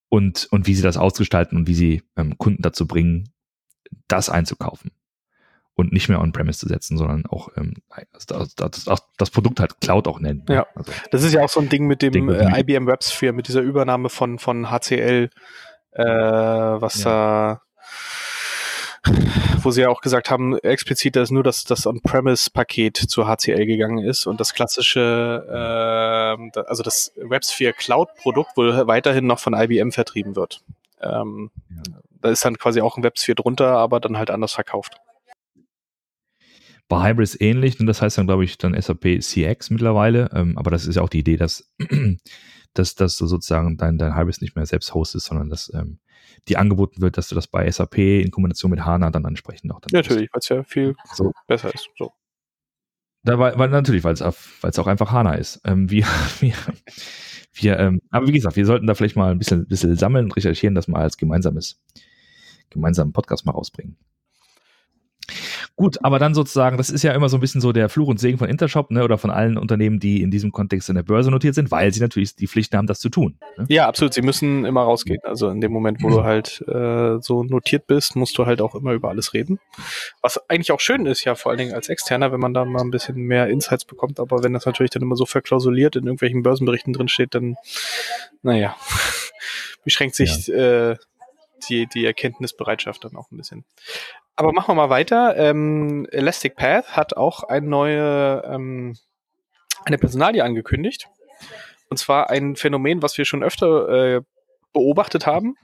Und, 0.09 0.49
und 0.51 0.67
wie 0.67 0.75
sie 0.75 0.83
das 0.83 0.97
ausgestalten 0.97 1.57
und 1.57 1.67
wie 1.67 1.75
sie 1.75 2.03
ähm, 2.17 2.39
Kunden 2.39 2.63
dazu 2.63 2.87
bringen, 2.87 3.31
das 4.07 4.31
einzukaufen. 4.31 4.91
Und 5.75 5.93
nicht 5.93 6.09
mehr 6.09 6.21
On-Premise 6.21 6.59
zu 6.59 6.67
setzen, 6.67 6.99
sondern 6.99 7.25
auch 7.27 7.51
ähm, 7.57 7.75
also 7.89 8.47
das, 8.57 8.85
das, 8.85 9.03
das, 9.17 9.31
Produkt 9.31 9.61
halt 9.61 9.81
Cloud 9.81 10.09
auch 10.09 10.19
nennen. 10.19 10.45
Ne? 10.49 10.57
Ja, 10.57 10.67
also, 10.75 10.91
das 11.13 11.23
ist 11.23 11.35
ja 11.35 11.45
auch 11.45 11.49
so 11.49 11.61
ein 11.61 11.69
Ding 11.69 11.87
mit 11.87 12.03
dem 12.03 12.29
äh, 12.29 12.61
IBM 12.61 12.89
WebSphere, 12.89 13.33
mit 13.33 13.47
dieser 13.47 13.61
Übernahme 13.61 14.09
von, 14.09 14.41
von 14.41 14.71
HCL, 14.71 15.31
äh, 15.93 16.03
was 16.03 17.03
da 17.03 17.11
ja 17.11 17.68
wo 19.63 19.71
sie 19.71 19.83
ja 19.83 19.89
auch 19.89 20.01
gesagt 20.01 20.31
haben, 20.31 20.57
explizit, 20.59 21.17
dass 21.17 21.31
nur 21.31 21.43
das, 21.43 21.65
das 21.65 21.87
On-Premise-Paket 21.87 22.97
zu 22.97 23.27
HCL 23.27 23.67
gegangen 23.67 23.99
ist 23.99 24.27
und 24.27 24.41
das 24.41 24.55
klassische, 24.55 25.45
äh, 25.49 26.61
also 26.61 26.83
das 26.83 27.13
WebSphere 27.17 27.73
Cloud-Produkt 27.73 28.57
wohl 28.57 28.87
weiterhin 28.87 29.27
noch 29.27 29.39
von 29.39 29.55
IBM 29.55 29.93
vertrieben 29.93 30.37
wird. 30.37 30.63
Ähm, 31.01 31.51
ja. 31.71 31.83
Da 32.21 32.31
ist 32.31 32.45
dann 32.45 32.59
quasi 32.59 32.81
auch 32.81 32.97
ein 32.97 33.03
WebSphere 33.03 33.37
drunter, 33.37 33.77
aber 33.77 34.01
dann 34.01 34.17
halt 34.17 34.31
anders 34.31 34.53
verkauft. 34.53 35.01
Bei 36.89 37.07
Hybris 37.07 37.39
ähnlich, 37.39 37.79
und 37.79 37.87
das 37.87 38.01
heißt 38.01 38.17
dann, 38.17 38.27
glaube 38.27 38.45
ich, 38.45 38.57
dann 38.57 38.81
SAP 38.81 39.21
CX 39.21 39.71
mittlerweile, 39.71 40.31
ähm, 40.35 40.57
aber 40.57 40.71
das 40.71 40.87
ist 40.87 40.97
ja 40.97 41.03
auch 41.03 41.11
die 41.11 41.19
Idee, 41.19 41.37
dass, 41.37 41.71
dass, 42.75 42.95
dass 42.95 43.19
du 43.19 43.27
sozusagen 43.27 43.77
dein, 43.77 43.99
dein 43.99 44.17
Hybris 44.17 44.41
nicht 44.41 44.57
mehr 44.57 44.65
selbst 44.65 44.95
hostest, 44.95 45.27
sondern 45.27 45.51
dass 45.51 45.71
ähm, 45.75 45.99
die 46.49 46.57
angeboten 46.57 47.01
wird, 47.01 47.17
dass 47.17 47.29
du 47.29 47.35
das 47.35 47.47
bei 47.47 47.71
SAP 47.71 47.99
in 47.99 48.31
Kombination 48.31 48.71
mit 48.71 48.85
HANA 48.85 49.11
dann 49.11 49.27
ansprechen 49.27 49.71
auch 49.71 49.81
dann 49.81 49.91
Natürlich, 49.93 50.29
weil 50.33 50.41
es 50.41 50.49
ja 50.49 50.63
viel 50.65 50.95
so. 51.15 51.33
besser 51.47 51.73
ist. 51.75 51.89
So. 51.97 52.13
Da, 53.25 53.39
weil, 53.39 53.59
weil 53.59 53.69
natürlich, 53.69 54.05
weil 54.05 54.15
es 54.15 54.23
auch 54.23 54.87
einfach 54.87 55.13
HANA 55.13 55.35
ist. 55.35 55.61
Ähm, 55.65 55.91
wir, 55.91 56.07
wir, 56.41 56.55
wir 57.53 57.79
ähm, 57.79 58.01
aber 58.11 58.27
wie 58.27 58.33
gesagt, 58.33 58.57
wir 58.57 58.67
sollten 58.67 58.87
da 58.87 58.95
vielleicht 58.95 59.17
mal 59.17 59.31
ein 59.31 59.39
bisschen, 59.39 59.67
bisschen 59.67 59.97
sammeln 59.97 60.27
und 60.27 60.37
recherchieren, 60.37 60.75
das 60.75 60.89
mal 60.89 61.03
als 61.03 61.17
gemeinsames, 61.17 61.81
gemeinsamen 62.71 63.13
Podcast 63.13 63.45
mal 63.45 63.53
rausbringen. 63.53 63.97
Gut, 65.79 65.97
aber 66.03 66.19
dann 66.19 66.35
sozusagen, 66.35 66.77
das 66.77 66.91
ist 66.91 67.05
ja 67.05 67.13
immer 67.13 67.29
so 67.29 67.37
ein 67.37 67.41
bisschen 67.41 67.61
so 67.61 67.71
der 67.71 67.89
Fluch 67.89 68.09
und 68.09 68.19
Segen 68.19 68.37
von 68.37 68.49
Intershop, 68.49 68.91
ne, 68.91 69.05
oder 69.05 69.17
von 69.17 69.31
allen 69.31 69.57
Unternehmen, 69.57 70.01
die 70.01 70.23
in 70.23 70.33
diesem 70.33 70.51
Kontext 70.51 70.89
in 70.89 70.97
der 70.97 71.05
Börse 71.05 71.31
notiert 71.31 71.55
sind, 71.55 71.71
weil 71.71 71.95
sie 71.95 72.01
natürlich 72.01 72.35
die 72.35 72.49
Pflicht 72.49 72.75
haben, 72.75 72.89
das 72.89 72.99
zu 72.99 73.11
tun. 73.11 73.39
Ne? 73.57 73.67
Ja, 73.69 73.87
absolut. 73.87 74.13
Sie 74.13 74.23
müssen 74.23 74.65
immer 74.65 74.83
rausgehen. 74.83 75.21
Also 75.23 75.49
in 75.51 75.61
dem 75.61 75.71
Moment, 75.71 76.03
wo 76.03 76.09
du 76.09 76.25
halt 76.25 76.65
äh, 76.67 77.21
so 77.21 77.45
notiert 77.45 77.87
bist, 77.87 78.17
musst 78.17 78.37
du 78.39 78.45
halt 78.45 78.61
auch 78.61 78.75
immer 78.75 78.91
über 78.91 79.09
alles 79.09 79.35
reden. 79.35 79.61
Was 80.21 80.51
eigentlich 80.51 80.73
auch 80.73 80.81
schön 80.81 81.07
ist, 81.07 81.23
ja, 81.23 81.37
vor 81.37 81.51
allen 81.51 81.59
Dingen 81.59 81.75
als 81.75 81.89
Externer, 81.89 82.33
wenn 82.33 82.41
man 82.41 82.55
da 82.55 82.65
mal 82.65 82.83
ein 82.83 82.91
bisschen 82.91 83.15
mehr 83.15 83.47
Insights 83.47 83.85
bekommt. 83.85 84.19
Aber 84.19 84.43
wenn 84.43 84.55
das 84.55 84.67
natürlich 84.67 84.91
dann 84.91 85.03
immer 85.03 85.15
so 85.15 85.27
verklausuliert 85.27 85.95
in 85.95 86.07
irgendwelchen 86.07 86.43
Börsenberichten 86.43 86.93
drin 86.93 87.07
steht, 87.07 87.37
dann, 87.37 87.55
naja, 88.43 88.75
beschränkt 89.85 90.17
sich 90.17 90.49
ja. 90.49 90.91
äh, 90.91 90.97
die, 91.69 91.87
die 91.87 92.05
Erkenntnisbereitschaft 92.05 93.05
dann 93.05 93.15
auch 93.15 93.31
ein 93.31 93.37
bisschen. 93.37 93.65
Aber 94.39 94.53
machen 94.53 94.69
wir 94.69 94.75
mal 94.77 94.89
weiter. 94.89 95.37
Ähm, 95.37 96.07
Elastic 96.13 96.55
Path 96.55 96.97
hat 96.97 97.17
auch 97.17 97.43
eine 97.43 97.67
neue 97.67 98.45
ähm, 98.47 98.97
eine 99.85 99.99
Personalie 99.99 100.45
angekündigt. 100.45 101.09
Und 101.91 101.97
zwar 101.97 102.31
ein 102.31 102.55
Phänomen, 102.55 103.03
was 103.03 103.19
wir 103.19 103.25
schon 103.25 103.43
öfter 103.43 103.89
äh, 103.89 104.21
beobachtet 104.73 105.27
haben, 105.27 105.57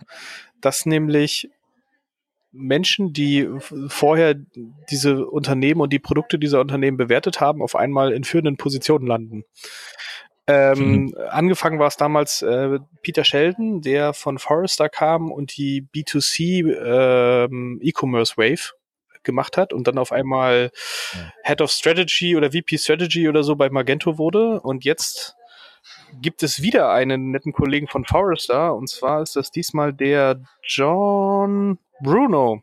dass 0.61 0.87
nämlich 0.87 1.51
Menschen, 2.51 3.13
die 3.13 3.49
vorher 3.87 4.35
diese 4.91 5.25
Unternehmen 5.25 5.81
und 5.81 5.93
die 5.93 6.01
Produkte 6.01 6.41
dieser 6.41 6.61
Unternehmen 6.61 6.97
bewertet 6.97 7.41
haben, 7.41 7.63
auf 7.63 7.77
einmal 7.77 8.13
in 8.13 8.25
führenden 8.25 8.57
Positionen 8.57 9.07
landen. 9.07 9.45
Ähm, 10.47 11.07
mhm. 11.07 11.15
Angefangen 11.31 11.79
war 11.79 11.89
es 11.89 11.97
damals 11.97 12.43
äh, 12.43 12.79
Peter 13.03 13.25
Sheldon, 13.25 13.81
der 13.81 14.13
von 14.13 14.39
Forrester 14.39 14.89
kam 14.89 15.33
und 15.33 15.57
die 15.57 15.87
B2C 15.95 17.45
ähm, 17.45 17.81
E-Commerce 17.83 18.37
Wave 18.37 18.75
gemacht 19.23 19.57
hat 19.57 19.73
und 19.73 19.89
dann 19.89 19.99
auf 19.99 20.13
einmal 20.13 20.71
ja. 21.15 21.33
Head 21.45 21.63
of 21.63 21.71
Strategy 21.71 22.37
oder 22.37 22.53
VP 22.53 22.77
Strategy 22.77 23.29
oder 23.29 23.43
so 23.43 23.57
bei 23.57 23.71
Magento 23.71 24.19
wurde. 24.19 24.61
Und 24.61 24.85
jetzt 24.85 25.35
gibt 26.21 26.43
es 26.43 26.63
wieder 26.63 26.91
einen 26.91 27.31
netten 27.31 27.53
Kollegen 27.53 27.89
von 27.89 28.05
Forrester 28.05 28.75
und 28.75 28.89
zwar 28.89 29.23
ist 29.23 29.37
das 29.37 29.51
diesmal 29.51 29.93
der 29.93 30.41
John 30.63 31.79
Bruno, 32.01 32.63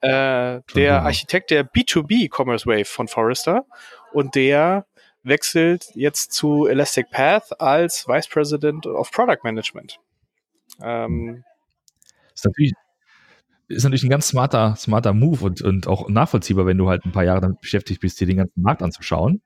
äh, 0.00 0.60
der 0.74 1.02
Architekt 1.02 1.50
der 1.50 1.64
B2B 1.68 2.30
Commerce 2.34 2.66
Wave 2.66 2.86
von 2.86 3.08
Forrester 3.08 3.66
und 4.12 4.34
der 4.34 4.86
wechselt 5.24 5.90
jetzt 5.94 6.32
zu 6.32 6.66
Elastic 6.66 7.10
Path 7.10 7.60
als 7.60 8.06
Vice 8.06 8.28
President 8.28 8.86
of 8.86 9.10
Product 9.10 9.38
Management. 9.42 9.98
Ähm, 10.82 11.44
ist 12.34 12.44
natürlich, 12.44 12.72
ist 13.68 13.84
natürlich 13.84 14.04
ein 14.04 14.10
ganz 14.10 14.28
smarter, 14.28 14.76
smarter 14.76 15.12
Move 15.12 15.44
und, 15.44 15.62
und 15.62 15.86
auch 15.86 16.08
nachvollziehbar, 16.08 16.66
wenn 16.66 16.78
du 16.78 16.88
halt 16.88 17.04
ein 17.04 17.12
paar 17.12 17.24
Jahre 17.24 17.40
damit 17.40 17.60
beschäftigt 17.60 18.00
bist, 18.00 18.20
dir 18.20 18.26
den 18.26 18.36
ganzen 18.36 18.62
Markt 18.62 18.82
anzuschauen 18.82 19.40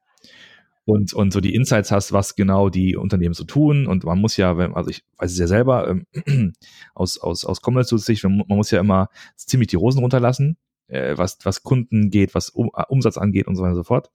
und, 0.89 1.13
und 1.13 1.33
so 1.35 1.41
die 1.41 1.55
Insights 1.55 1.91
hast, 1.91 2.13
was 2.13 2.35
genau 2.35 2.71
die 2.71 2.97
Unternehmen 2.97 3.35
so 3.35 3.45
tun. 3.45 3.87
Und 3.87 4.05
man 4.05 4.19
muss 4.19 4.39
ja, 4.39 4.57
also 4.57 4.89
ich 4.89 5.05
weiß 5.19 5.33
es 5.33 5.39
ja 5.39 5.47
selber, 5.47 5.89
ähm, 6.27 6.55
aus, 6.95 7.19
aus, 7.19 7.45
aus 7.45 7.61
Commerce-Sicht, 7.63 8.25
man, 8.25 8.43
muss 8.49 8.71
ja 8.71 8.81
immer 8.81 9.11
ziemlich 9.37 9.69
die 9.69 9.77
Rosen 9.77 10.01
runterlassen, 10.01 10.57
äh, 10.87 11.17
was, 11.19 11.39
was 11.45 11.63
Kunden 11.63 12.09
geht, 12.09 12.35
was 12.35 12.49
um, 12.49 12.71
Umsatz 12.89 13.19
angeht 13.19 13.47
und 13.47 13.57
so 13.57 13.63
weiter 13.63 13.73
und 13.73 13.77
so 13.77 13.85
fort. 13.85 14.11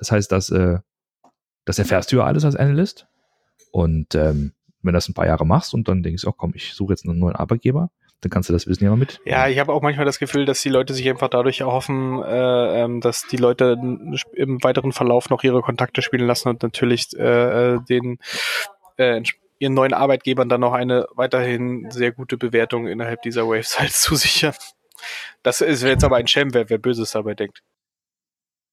Das 0.00 0.10
heißt, 0.10 0.32
dass, 0.32 0.50
äh, 0.50 0.78
das 1.64 1.78
erfährst 1.78 2.10
du 2.10 2.16
ja 2.16 2.24
alles 2.24 2.44
als 2.44 2.56
Analyst. 2.56 3.06
Und 3.70 4.16
ähm, 4.16 4.52
wenn 4.82 4.92
du 4.92 4.96
das 4.96 5.08
ein 5.08 5.14
paar 5.14 5.26
Jahre 5.26 5.46
machst 5.46 5.74
und 5.74 5.86
dann 5.86 6.02
denkst, 6.02 6.24
oh 6.26 6.32
komm, 6.32 6.52
ich 6.54 6.72
suche 6.72 6.94
jetzt 6.94 7.06
einen 7.06 7.18
neuen 7.18 7.36
Arbeitgeber, 7.36 7.90
dann 8.22 8.30
kannst 8.30 8.48
du 8.48 8.52
das 8.52 8.66
Wissen 8.66 8.84
ja 8.84 8.90
mal 8.90 8.96
mit. 8.96 9.20
Ja, 9.24 9.48
ich 9.48 9.58
habe 9.58 9.72
auch 9.72 9.82
manchmal 9.82 10.06
das 10.06 10.18
Gefühl, 10.18 10.46
dass 10.46 10.60
die 10.62 10.68
Leute 10.68 10.92
sich 10.94 11.08
einfach 11.08 11.28
dadurch 11.28 11.60
erhoffen, 11.60 12.22
äh, 12.22 12.82
ähm, 12.82 13.00
dass 13.00 13.26
die 13.26 13.36
Leute 13.36 13.78
im 14.34 14.62
weiteren 14.62 14.92
Verlauf 14.92 15.30
noch 15.30 15.44
ihre 15.44 15.62
Kontakte 15.62 16.02
spielen 16.02 16.26
lassen 16.26 16.48
und 16.48 16.62
natürlich 16.62 17.08
äh, 17.16 17.74
äh 17.74 17.80
den 17.88 18.18
äh, 18.96 19.22
ihren 19.58 19.74
neuen 19.74 19.92
Arbeitgebern 19.92 20.48
dann 20.48 20.62
noch 20.62 20.72
eine 20.72 21.06
weiterhin 21.14 21.90
sehr 21.90 22.12
gute 22.12 22.38
Bewertung 22.38 22.88
innerhalb 22.88 23.22
dieser 23.22 23.46
Waves 23.46 23.78
halt 23.80 23.92
zusichern. 23.92 24.54
Das 25.42 25.60
ist 25.60 25.82
jetzt 25.82 26.04
aber 26.04 26.16
ein 26.16 26.26
Schem, 26.26 26.52
wer, 26.52 26.68
wer 26.68 26.78
Böses 26.78 27.12
dabei 27.12 27.34
denkt. 27.34 27.62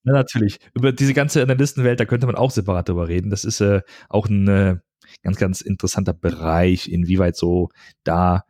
Ja, 0.07 0.13
natürlich. 0.13 0.59
Über 0.73 0.93
diese 0.93 1.13
ganze 1.13 1.41
Analystenwelt, 1.43 1.99
da 1.99 2.05
könnte 2.05 2.27
man 2.27 2.35
auch 2.35 2.51
separat 2.51 2.87
drüber 2.87 3.09
reden. 3.09 3.29
Das 3.29 3.43
ist 3.43 3.59
äh, 3.59 3.81
auch 4.07 4.27
ein 4.27 4.47
äh, 4.47 4.77
ganz, 5.21 5.37
ganz 5.37 5.59
interessanter 5.59 6.13
Bereich, 6.13 6.89
inwieweit 6.89 7.35
so 7.35 7.69
da 8.05 8.45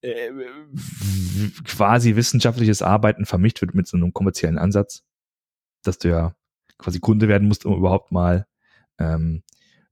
äh, 0.00 0.30
quasi 1.64 2.16
wissenschaftliches 2.16 2.80
Arbeiten 2.80 3.26
vermischt 3.26 3.60
wird 3.60 3.74
mit 3.74 3.86
so 3.86 3.98
einem 3.98 4.14
kommerziellen 4.14 4.56
Ansatz, 4.56 5.02
dass 5.82 5.98
du 5.98 6.08
ja 6.08 6.34
quasi 6.78 6.98
Kunde 6.98 7.28
werden 7.28 7.46
musst, 7.46 7.66
um 7.66 7.76
überhaupt 7.76 8.10
mal 8.10 8.46
ähm, 8.98 9.42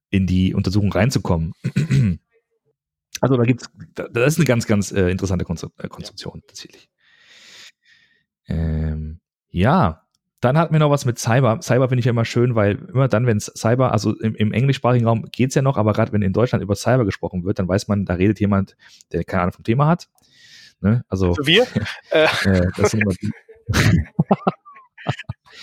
in 0.08 0.26
die 0.26 0.54
Untersuchung 0.54 0.90
reinzukommen. 0.90 1.52
also 3.20 3.36
da 3.36 3.42
gibt's, 3.44 3.68
das 3.94 4.34
ist 4.34 4.38
eine 4.38 4.46
ganz, 4.46 4.66
ganz 4.66 4.90
äh, 4.90 5.10
interessante 5.10 5.44
Konstru 5.44 5.68
äh, 5.76 5.88
Konstruktion 5.88 6.42
tatsächlich. 6.46 6.88
Ähm, 8.46 9.20
ja, 9.50 10.03
dann 10.44 10.58
hatten 10.58 10.72
wir 10.72 10.80
noch 10.80 10.90
was 10.90 11.04
mit 11.04 11.18
Cyber. 11.18 11.60
Cyber 11.62 11.88
finde 11.88 12.00
ich 12.00 12.04
ja 12.04 12.10
immer 12.10 12.24
schön, 12.24 12.54
weil 12.54 12.78
immer 12.92 13.08
dann, 13.08 13.26
wenn 13.26 13.38
es 13.38 13.50
Cyber, 13.56 13.92
also 13.92 14.14
im, 14.18 14.34
im 14.34 14.52
englischsprachigen 14.52 15.06
Raum 15.06 15.26
geht's 15.32 15.54
ja 15.54 15.62
noch, 15.62 15.76
aber 15.76 15.92
gerade 15.92 16.12
wenn 16.12 16.22
in 16.22 16.32
Deutschland 16.32 16.62
über 16.62 16.74
Cyber 16.74 17.04
gesprochen 17.04 17.44
wird, 17.44 17.58
dann 17.58 17.68
weiß 17.68 17.88
man, 17.88 18.04
da 18.04 18.14
redet 18.14 18.40
jemand, 18.40 18.76
der 19.12 19.24
keine 19.24 19.42
Ahnung 19.42 19.54
vom 19.54 19.64
Thema 19.64 19.86
hat. 19.86 20.08
Ne? 20.80 21.04
Also, 21.08 21.28
also 21.30 21.46
wir? 21.46 21.66
äh, 22.10 22.28
das 22.76 22.90
sind 22.90 23.02
immer 23.02 23.14
die. 23.20 23.30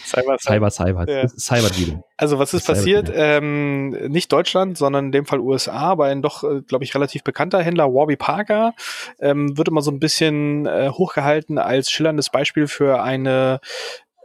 Cyber, 0.05 0.37
Cyber, 0.39 0.71
Cyber. 0.71 1.09
Ja. 1.09 1.27
Cyber 1.27 2.03
Also 2.17 2.39
was 2.39 2.53
ist 2.53 2.65
passiert? 2.65 3.11
Ähm, 3.13 3.89
nicht 3.89 4.31
Deutschland, 4.31 4.77
sondern 4.77 5.05
in 5.05 5.11
dem 5.11 5.25
Fall 5.25 5.39
USA, 5.39 5.73
aber 5.73 6.05
ein 6.05 6.21
doch, 6.21 6.43
äh, 6.43 6.61
glaube 6.61 6.83
ich, 6.83 6.95
relativ 6.95 7.23
bekannter 7.23 7.61
Händler, 7.61 7.93
Warby 7.93 8.15
Parker, 8.15 8.73
ähm, 9.19 9.57
wird 9.57 9.67
immer 9.67 9.81
so 9.81 9.91
ein 9.91 9.99
bisschen 9.99 10.65
äh, 10.65 10.89
hochgehalten 10.89 11.57
als 11.57 11.91
schillerndes 11.91 12.29
Beispiel 12.29 12.67
für 12.67 13.01
eine 13.01 13.59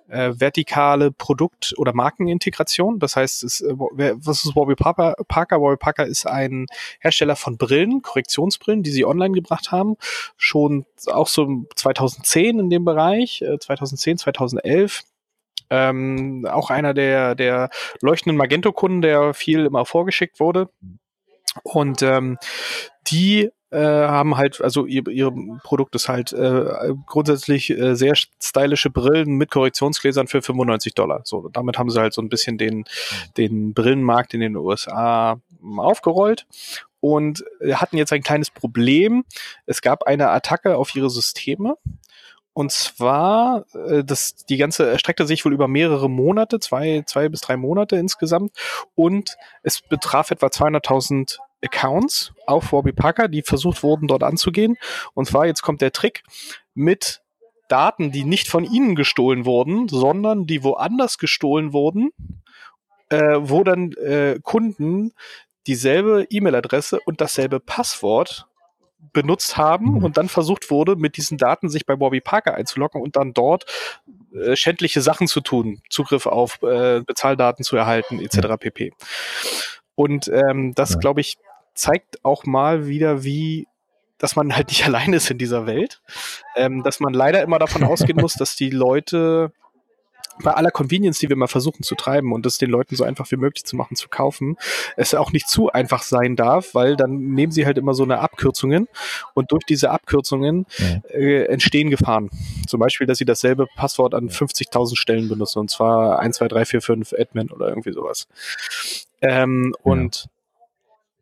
äh, 0.09 0.33
vertikale 0.37 1.11
Produkt- 1.11 1.75
oder 1.77 1.93
Markenintegration. 1.93 2.99
Das 2.99 3.17
heißt, 3.17 3.45
es, 3.45 3.61
äh, 3.61 3.75
was 3.77 4.45
ist 4.45 4.57
Warby 4.57 4.75
Parker? 4.75 5.17
Warby 5.61 5.77
Parker 5.77 6.07
ist 6.07 6.27
ein 6.27 6.67
Hersteller 7.01 7.37
von 7.37 7.57
Brillen, 7.57 8.03
Korrektionsbrillen, 8.03 8.83
die 8.83 8.91
sie 8.91 9.05
online 9.05 9.35
gebracht 9.35 9.73
haben. 9.73 9.97
Schon 10.37 10.87
auch 11.07 11.29
so 11.29 11.65
2010 11.75 12.59
in 12.59 12.71
dem 12.71 12.85
Bereich, 12.85 13.43
äh, 13.43 13.59
2010, 13.59 14.19
2011. 14.19 15.03
Ähm, 15.69 16.47
auch 16.49 16.71
einer 16.71 16.95
der, 16.95 17.35
der 17.35 17.71
leuchtenden 18.01 18.37
Magento-Kunden, 18.37 19.03
der 19.03 19.35
viel 19.35 19.67
immer 19.67 19.85
vorgeschickt 19.85 20.39
wurde. 20.39 20.69
Und 21.63 22.03
ähm, 22.03 22.39
die 23.09 23.51
äh, 23.71 23.79
haben 23.79 24.37
halt, 24.37 24.61
also 24.61 24.87
ihr, 24.87 25.07
ihr 25.09 25.33
Produkt 25.63 25.95
ist 25.95 26.09
halt 26.09 26.33
äh, 26.33 26.95
grundsätzlich 27.07 27.71
äh, 27.71 27.95
sehr 27.97 28.15
stylische 28.15 28.91
Brillen 28.91 29.37
mit 29.37 29.51
Korrektionsgläsern 29.51 30.29
für 30.29 30.43
95 30.43 30.95
Dollar. 30.95 31.23
So, 31.25 31.49
damit 31.49 31.79
haben 31.79 31.91
sie 31.91 32.01
halt 32.01 32.15
so 32.15 32.23
ein 32.23 32.29
bisschen 32.29 32.59
den, 32.59 32.85
den 33.37 33.75
Brillenmarkt 33.75 34.35
in 34.35 34.41
den 34.41 34.57
USA 34.57 35.41
aufgerollt 35.79 36.47
und 37.01 37.45
hatten 37.73 37.97
jetzt 37.97 38.13
ein 38.13 38.23
kleines 38.23 38.51
Problem. 38.51 39.25
Es 39.67 39.83
gab 39.83 40.05
eine 40.05 40.31
Attacke 40.31 40.77
auf 40.77 40.95
ihre 40.95 41.11
Systeme. 41.11 41.77
Und 42.53 42.73
zwar, 42.73 43.67
äh, 43.75 44.03
das, 44.03 44.35
die 44.49 44.57
ganze 44.57 44.89
erstreckte 44.89 45.27
sich 45.27 45.45
wohl 45.45 45.53
über 45.53 45.69
mehrere 45.69 46.09
Monate, 46.09 46.59
zwei, 46.59 47.03
zwei 47.05 47.29
bis 47.29 47.43
drei 47.43 47.59
Monate 47.59 47.97
insgesamt. 47.97 48.53
Und 48.95 49.37
es 49.63 49.83
betraf 49.83 50.31
etwa 50.31 50.47
200.000 50.47 51.37
Accounts 51.67 52.33
auf 52.47 52.73
Warby 52.73 52.93
Parker, 52.93 53.29
die 53.29 53.43
versucht 53.43 53.83
wurden, 53.83 54.09
dort 54.09 54.23
anzugehen. 54.23 54.77
Und 55.15 55.27
zwar, 55.27 55.47
jetzt 55.47 55.63
kommt 55.63 55.81
der 55.81 55.93
Trick, 55.93 56.23
mit 56.75 57.23
Daten, 57.69 58.13
die 58.13 58.25
nicht 58.25 58.49
von 58.49 58.65
ihnen 58.65 58.95
gestohlen 58.95 59.45
wurden, 59.45 59.89
sondern 59.89 60.47
die 60.47 60.63
woanders 60.63 61.19
gestohlen 61.19 61.73
wurden, 61.73 62.11
äh, 63.09 63.39
wo 63.39 63.65
dann 63.65 63.93
äh, 63.93 64.39
Kunden 64.43 65.13
dieselbe 65.67 66.27
E-Mail-Adresse 66.31 67.01
und 67.05 67.21
dasselbe 67.21 67.61
Passwort 67.61 68.47
benutzt 69.13 69.57
haben 69.57 69.95
mhm. 69.95 70.05
und 70.05 70.17
dann 70.17 70.29
versucht 70.29 70.71
wurde, 70.71 70.97
mit 70.97 71.17
diesen 71.17 71.39
Daten 71.39 71.69
sich 71.69 71.87
bei 71.87 71.97
Bobby 71.97 72.21
Parker 72.21 72.55
einzuloggen 72.55 73.01
und 73.03 73.17
dann 73.17 73.33
dort 73.33 73.65
äh, 74.35 74.57
schändliche 74.57 75.01
Sachen 75.01 75.27
zu 75.27 75.41
tun, 75.41 75.83
Zugriff 75.91 76.27
auf 76.27 76.63
äh, 76.63 77.01
Bezahldaten 77.01 77.65
zu 77.65 77.77
erhalten, 77.77 78.21
etc. 78.21 78.57
pp. 78.59 78.93
Und 79.95 80.29
ähm, 80.29 80.75
das, 80.75 80.99
glaube 80.99 81.21
ich, 81.21 81.39
zeigt 81.77 82.25
auch 82.25 82.45
mal 82.45 82.87
wieder, 82.87 83.23
wie 83.23 83.69
dass 84.19 84.35
man 84.35 84.57
halt 84.57 84.69
nicht 84.69 84.85
allein 84.87 85.13
ist 85.13 85.31
in 85.31 85.39
dieser 85.39 85.67
Welt, 85.67 86.01
ähm, 86.57 86.83
dass 86.83 87.01
man 87.01 87.15
leider 87.15 87.43
immer 87.43 87.59
davon 87.59 87.85
ausgehen 87.85 88.19
muss, 88.21 88.35
dass 88.35 88.57
die 88.57 88.71
Leute 88.71 89.53
bei 90.43 90.53
aller 90.53 90.71
Convenience, 90.71 91.19
die 91.19 91.31
wir 91.31 91.37
mal 91.37 91.47
versuchen 91.47 91.83
zu 91.83 91.95
treiben 91.95 92.33
und 92.33 92.45
es 92.45 92.59
den 92.59 92.71
Leuten 92.71 92.95
so 92.95 93.05
einfach 93.05 93.31
wie 93.31 93.37
möglich 93.37 93.65
zu 93.65 93.75
machen, 93.75 93.97
zu 93.97 94.09
kaufen, 94.09 94.57
es 94.97 95.15
auch 95.15 95.33
nicht 95.33 95.49
zu 95.49 95.73
einfach 95.73 96.03
sein 96.03 96.37
darf, 96.37 96.75
weil 96.75 96.95
dann 96.95 97.33
nehmen 97.33 97.53
sie 97.53 97.65
halt 97.65 97.79
immer 97.79 97.95
so 97.95 98.03
eine 98.03 98.19
Abkürzungen 98.19 98.87
und 99.33 99.51
durch 99.51 99.65
diese 99.65 99.91
Abkürzungen 99.91 100.67
äh, 101.09 101.45
entstehen 101.45 101.89
Gefahren. 101.91 102.31
Zum 102.67 102.81
Beispiel, 102.81 103.07
dass 103.07 103.17
sie 103.17 103.25
dasselbe 103.25 103.67
Passwort 103.77 104.15
an 104.15 104.29
50.000 104.29 104.97
Stellen 104.97 105.29
benutzen 105.29 105.61
und 105.61 105.71
zwar 105.71 106.19
1, 106.19 106.37
2, 106.37 106.49
3, 106.49 106.65
4, 106.67 106.83
5 106.83 107.13
Admin 107.19 107.51
oder 107.51 107.69
irgendwie 107.69 107.93
sowas. 107.93 108.29
Ähm, 109.23 109.75
ja. 110.25 110.31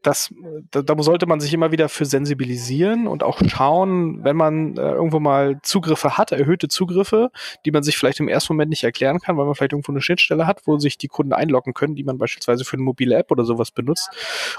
Das, 0.05 0.33
da, 0.71 0.83
da, 0.83 1.03
sollte 1.03 1.27
man 1.27 1.41
sich 1.41 1.53
immer 1.55 1.73
wieder 1.73 1.89
für 1.89 2.05
sensibilisieren 2.05 3.07
und 3.07 3.23
auch 3.23 3.41
schauen, 3.49 4.23
wenn 4.23 4.37
man 4.37 4.77
äh, 4.77 4.93
irgendwo 4.93 5.19
mal 5.19 5.59
Zugriffe 5.63 6.19
hat, 6.19 6.31
erhöhte 6.31 6.69
Zugriffe, 6.69 7.31
die 7.65 7.71
man 7.71 7.83
sich 7.83 7.97
vielleicht 7.97 8.21
im 8.21 8.29
ersten 8.29 8.53
Moment 8.53 8.69
nicht 8.69 8.85
erklären 8.85 9.19
kann, 9.19 9.39
weil 9.39 9.47
man 9.47 9.55
vielleicht 9.55 9.73
irgendwo 9.73 9.93
eine 9.93 10.03
Schnittstelle 10.03 10.47
hat, 10.47 10.61
wo 10.67 10.79
sich 10.79 10.99
die 10.99 11.09
Kunden 11.09 11.33
einloggen 11.33 11.73
können, 11.73 11.95
die 11.95 12.05
man 12.05 12.19
beispielsweise 12.19 12.65
für 12.65 12.75
eine 12.75 12.83
mobile 12.83 13.17
App 13.17 13.31
oder 13.31 13.45
sowas 13.45 13.71
benutzt. 13.71 14.11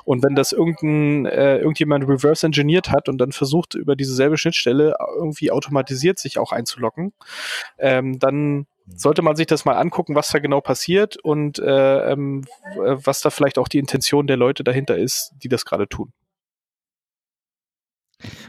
Und 0.04 0.24
wenn 0.24 0.34
das 0.34 0.52
irgendein, 0.52 1.28
äh, 1.28 1.60
irgendjemand 1.60 2.08
reverse 2.08 2.46
engineert 2.46 2.90
hat 2.90 3.08
und 3.08 3.20
dann 3.20 3.32
versucht, 3.32 3.76
über 3.76 3.96
dieselbe 3.96 4.38
Schnittstelle 4.38 4.96
irgendwie 5.16 5.52
automatisiert 5.52 6.18
sich 6.18 6.40
auch 6.40 6.52
einzuloggen, 6.52 7.14
ähm, 7.78 8.18
dann 8.18 8.66
sollte 8.88 9.22
man 9.22 9.36
sich 9.36 9.48
das 9.48 9.66
mal 9.66 9.74
angucken, 9.74 10.16
was 10.16 10.30
da 10.30 10.40
genau 10.40 10.62
passiert 10.62 11.18
und 11.18 11.60
äh, 11.60 12.12
ähm, 12.12 12.46
was 12.76 13.22
da 13.22 13.30
vielleicht 13.30 13.58
auch 13.58 13.68
die 13.68 13.80
Intention 13.80 14.28
der 14.28 14.38
Leute 14.38 14.64
dahinter 14.64 14.98
ist, 14.98 15.34
die 15.44 15.50
das 15.50 15.66
gerade 15.66 15.88
tun. 15.88 16.12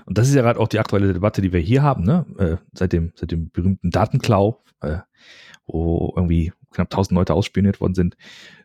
Und 0.04 0.18
das 0.18 0.28
ist 0.28 0.34
ja 0.34 0.42
gerade 0.42 0.60
auch 0.60 0.68
die 0.68 0.78
aktuelle 0.78 1.12
Debatte, 1.12 1.42
die 1.42 1.52
wir 1.52 1.60
hier 1.60 1.82
haben, 1.82 2.04
ne? 2.04 2.24
Äh, 2.38 2.56
seit, 2.72 2.92
dem, 2.92 3.12
seit 3.16 3.32
dem 3.32 3.50
berühmten 3.50 3.90
Datenklau, 3.90 4.62
äh, 4.80 4.98
wo 5.66 6.12
irgendwie 6.16 6.52
knapp 6.72 6.88
1000 6.92 7.16
Leute 7.16 7.34
ausspioniert 7.34 7.80
worden 7.80 7.94
sind. 7.94 8.16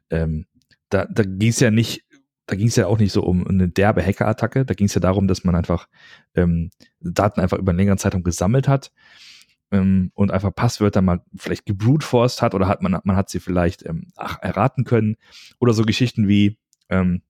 Ähm, 0.10 0.46
da 0.90 1.06
da 1.06 1.24
ging 1.24 1.50
es 1.50 1.60
ja 1.60 1.72
nicht, 1.72 2.04
da 2.46 2.56
ging 2.56 2.68
es 2.68 2.76
ja 2.76 2.88
auch 2.88 3.00
nicht 3.00 3.14
so 3.14 3.24
um 3.24 3.48
eine 3.48 3.70
derbe 3.70 4.06
Hackerattacke, 4.06 4.66
da 4.66 4.74
ging 4.74 4.88
es 4.88 4.94
ja 4.94 5.02
darum, 5.02 5.28
dass 5.28 5.44
man 5.44 5.56
einfach 5.56 5.88
ähm, 6.36 6.70
Daten 7.00 7.40
einfach 7.40 7.58
über 7.58 7.72
einen 7.72 7.80
längeren 7.80 7.98
Zeitraum 7.98 8.24
gesammelt 8.24 8.68
hat 8.68 8.92
ähm, 9.72 10.12
und 10.14 10.32
einfach 10.32 10.54
Passwörter 10.54 11.02
mal 11.02 11.22
vielleicht 11.36 11.66
gebruteforced 11.66 12.42
hat 12.42 12.54
oder 12.54 12.68
hat 12.68 12.82
man, 12.82 13.00
man 13.04 13.16
hat 13.16 13.30
sie 13.30 13.40
vielleicht 13.40 13.86
ähm, 13.86 14.12
ach, 14.16 14.38
erraten 14.42 14.84
können 14.84 15.18
oder 15.60 15.74
so 15.74 15.84
Geschichten 15.84 16.28
wie 16.28 16.58
ähm, 16.90 17.22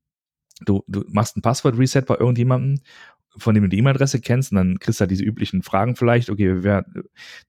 du, 0.65 0.83
du 0.87 1.03
machst 1.07 1.37
ein 1.37 1.41
Passwort-Reset 1.41 2.01
bei 2.01 2.17
irgendjemandem 2.17 2.81
von 3.37 3.55
dem 3.55 3.63
du 3.63 3.69
die 3.69 3.77
E-Mail-Adresse 3.77 4.19
kennst 4.19 4.51
und 4.51 4.57
dann 4.57 4.79
kriegst 4.79 4.99
du 4.99 5.03
halt 5.03 5.11
diese 5.11 5.23
üblichen 5.23 5.63
Fragen 5.63 5.95
vielleicht, 5.95 6.29
okay, 6.29 6.63
wer, 6.63 6.85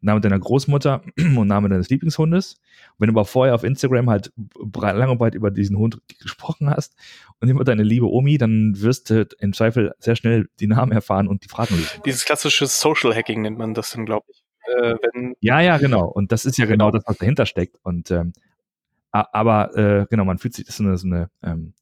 Name 0.00 0.20
deiner 0.20 0.38
Großmutter 0.38 1.02
und 1.18 1.46
Name 1.46 1.68
deines 1.68 1.88
Lieblingshundes. 1.88 2.54
Und 2.54 3.00
wenn 3.00 3.08
du 3.08 3.12
aber 3.14 3.24
vorher 3.24 3.54
auf 3.54 3.64
Instagram 3.64 4.08
halt 4.08 4.32
lange 4.74 5.12
und 5.12 5.18
breit 5.18 5.34
über 5.34 5.50
diesen 5.50 5.76
Hund 5.76 5.98
gesprochen 6.20 6.70
hast 6.70 6.94
und 7.40 7.48
immer 7.48 7.64
deine 7.64 7.82
liebe 7.82 8.08
Omi, 8.08 8.38
dann 8.38 8.80
wirst 8.80 9.10
du 9.10 9.26
im 9.40 9.52
Zweifel 9.52 9.92
sehr 9.98 10.16
schnell 10.16 10.48
die 10.60 10.68
Namen 10.68 10.92
erfahren 10.92 11.26
und 11.26 11.44
die 11.44 11.48
Fragen 11.48 11.74
lösen. 11.74 12.00
Dieses 12.06 12.24
klassische 12.24 12.66
Social 12.66 13.14
Hacking 13.14 13.42
nennt 13.42 13.58
man 13.58 13.74
das 13.74 13.90
dann, 13.90 14.06
glaube 14.06 14.26
ich 14.30 14.41
äh, 14.66 14.94
wenn. 14.94 15.34
Ja, 15.40 15.60
ja, 15.60 15.78
genau. 15.78 16.06
Und 16.06 16.32
das 16.32 16.44
ist 16.44 16.58
ja 16.58 16.66
genau, 16.66 16.90
das, 16.90 17.04
was 17.06 17.18
dahinter 17.18 17.46
steckt. 17.46 17.78
Und 17.82 18.10
ähm, 18.10 18.32
aber 19.10 19.76
äh, 19.76 20.06
genau, 20.08 20.24
man 20.24 20.38
fühlt 20.38 20.54
sich 20.54 20.64
das 20.64 20.74
ist 20.74 20.78
so 20.78 20.84
eine, 20.84 20.96
so 20.96 21.06
eine 21.06 21.30
ähm, 21.42 21.74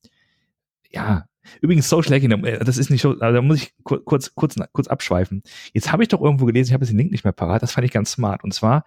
ja, 0.90 1.27
Übrigens, 1.61 1.88
Social 1.88 2.14
Hacking, 2.14 2.31
äh, 2.45 2.64
das 2.64 2.79
ist 2.79 2.90
nicht 2.90 3.03
so, 3.03 3.11
also 3.19 3.35
da 3.35 3.43
muss 3.43 3.62
ich 3.62 3.75
kurz, 3.83 4.35
kurz, 4.35 4.57
kurz 4.73 4.88
abschweifen. 4.88 5.43
Jetzt 5.73 5.90
habe 5.90 6.03
ich 6.03 6.09
doch 6.09 6.21
irgendwo 6.21 6.45
gelesen, 6.45 6.69
ich 6.69 6.75
habe 6.75 6.85
jetzt 6.85 6.90
den 6.90 6.99
Link 6.99 7.11
nicht 7.11 7.25
mehr 7.25 7.33
parat, 7.33 7.62
das 7.62 7.73
fand 7.73 7.85
ich 7.85 7.93
ganz 7.93 8.12
smart. 8.12 8.45
Und 8.45 8.53
zwar, 8.55 8.85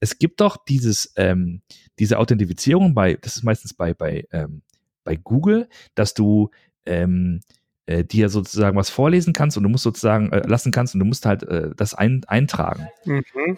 es 0.00 0.18
gibt 0.18 0.40
doch 0.40 0.56
dieses, 0.56 1.12
ähm, 1.16 1.62
diese 1.98 2.18
Authentifizierung 2.18 2.94
bei, 2.94 3.14
das 3.14 3.36
ist 3.36 3.42
meistens 3.42 3.74
bei, 3.74 3.94
bei, 3.94 4.26
ähm, 4.32 4.62
bei 5.04 5.16
Google, 5.16 5.68
dass 5.94 6.14
du 6.14 6.50
ähm, 6.86 7.40
äh, 7.88 8.04
dir 8.04 8.28
sozusagen 8.28 8.76
was 8.76 8.90
vorlesen 8.90 9.32
kannst 9.32 9.56
und 9.56 9.62
du 9.62 9.68
musst 9.68 9.84
sozusagen 9.84 10.30
äh, 10.30 10.46
lassen 10.46 10.72
kannst 10.72 10.94
und 10.94 11.00
du 11.00 11.06
musst 11.06 11.24
halt 11.26 11.42
äh, 11.44 11.70
das 11.74 11.94
ein, 11.94 12.22
eintragen. 12.26 12.86
Mhm. 13.04 13.56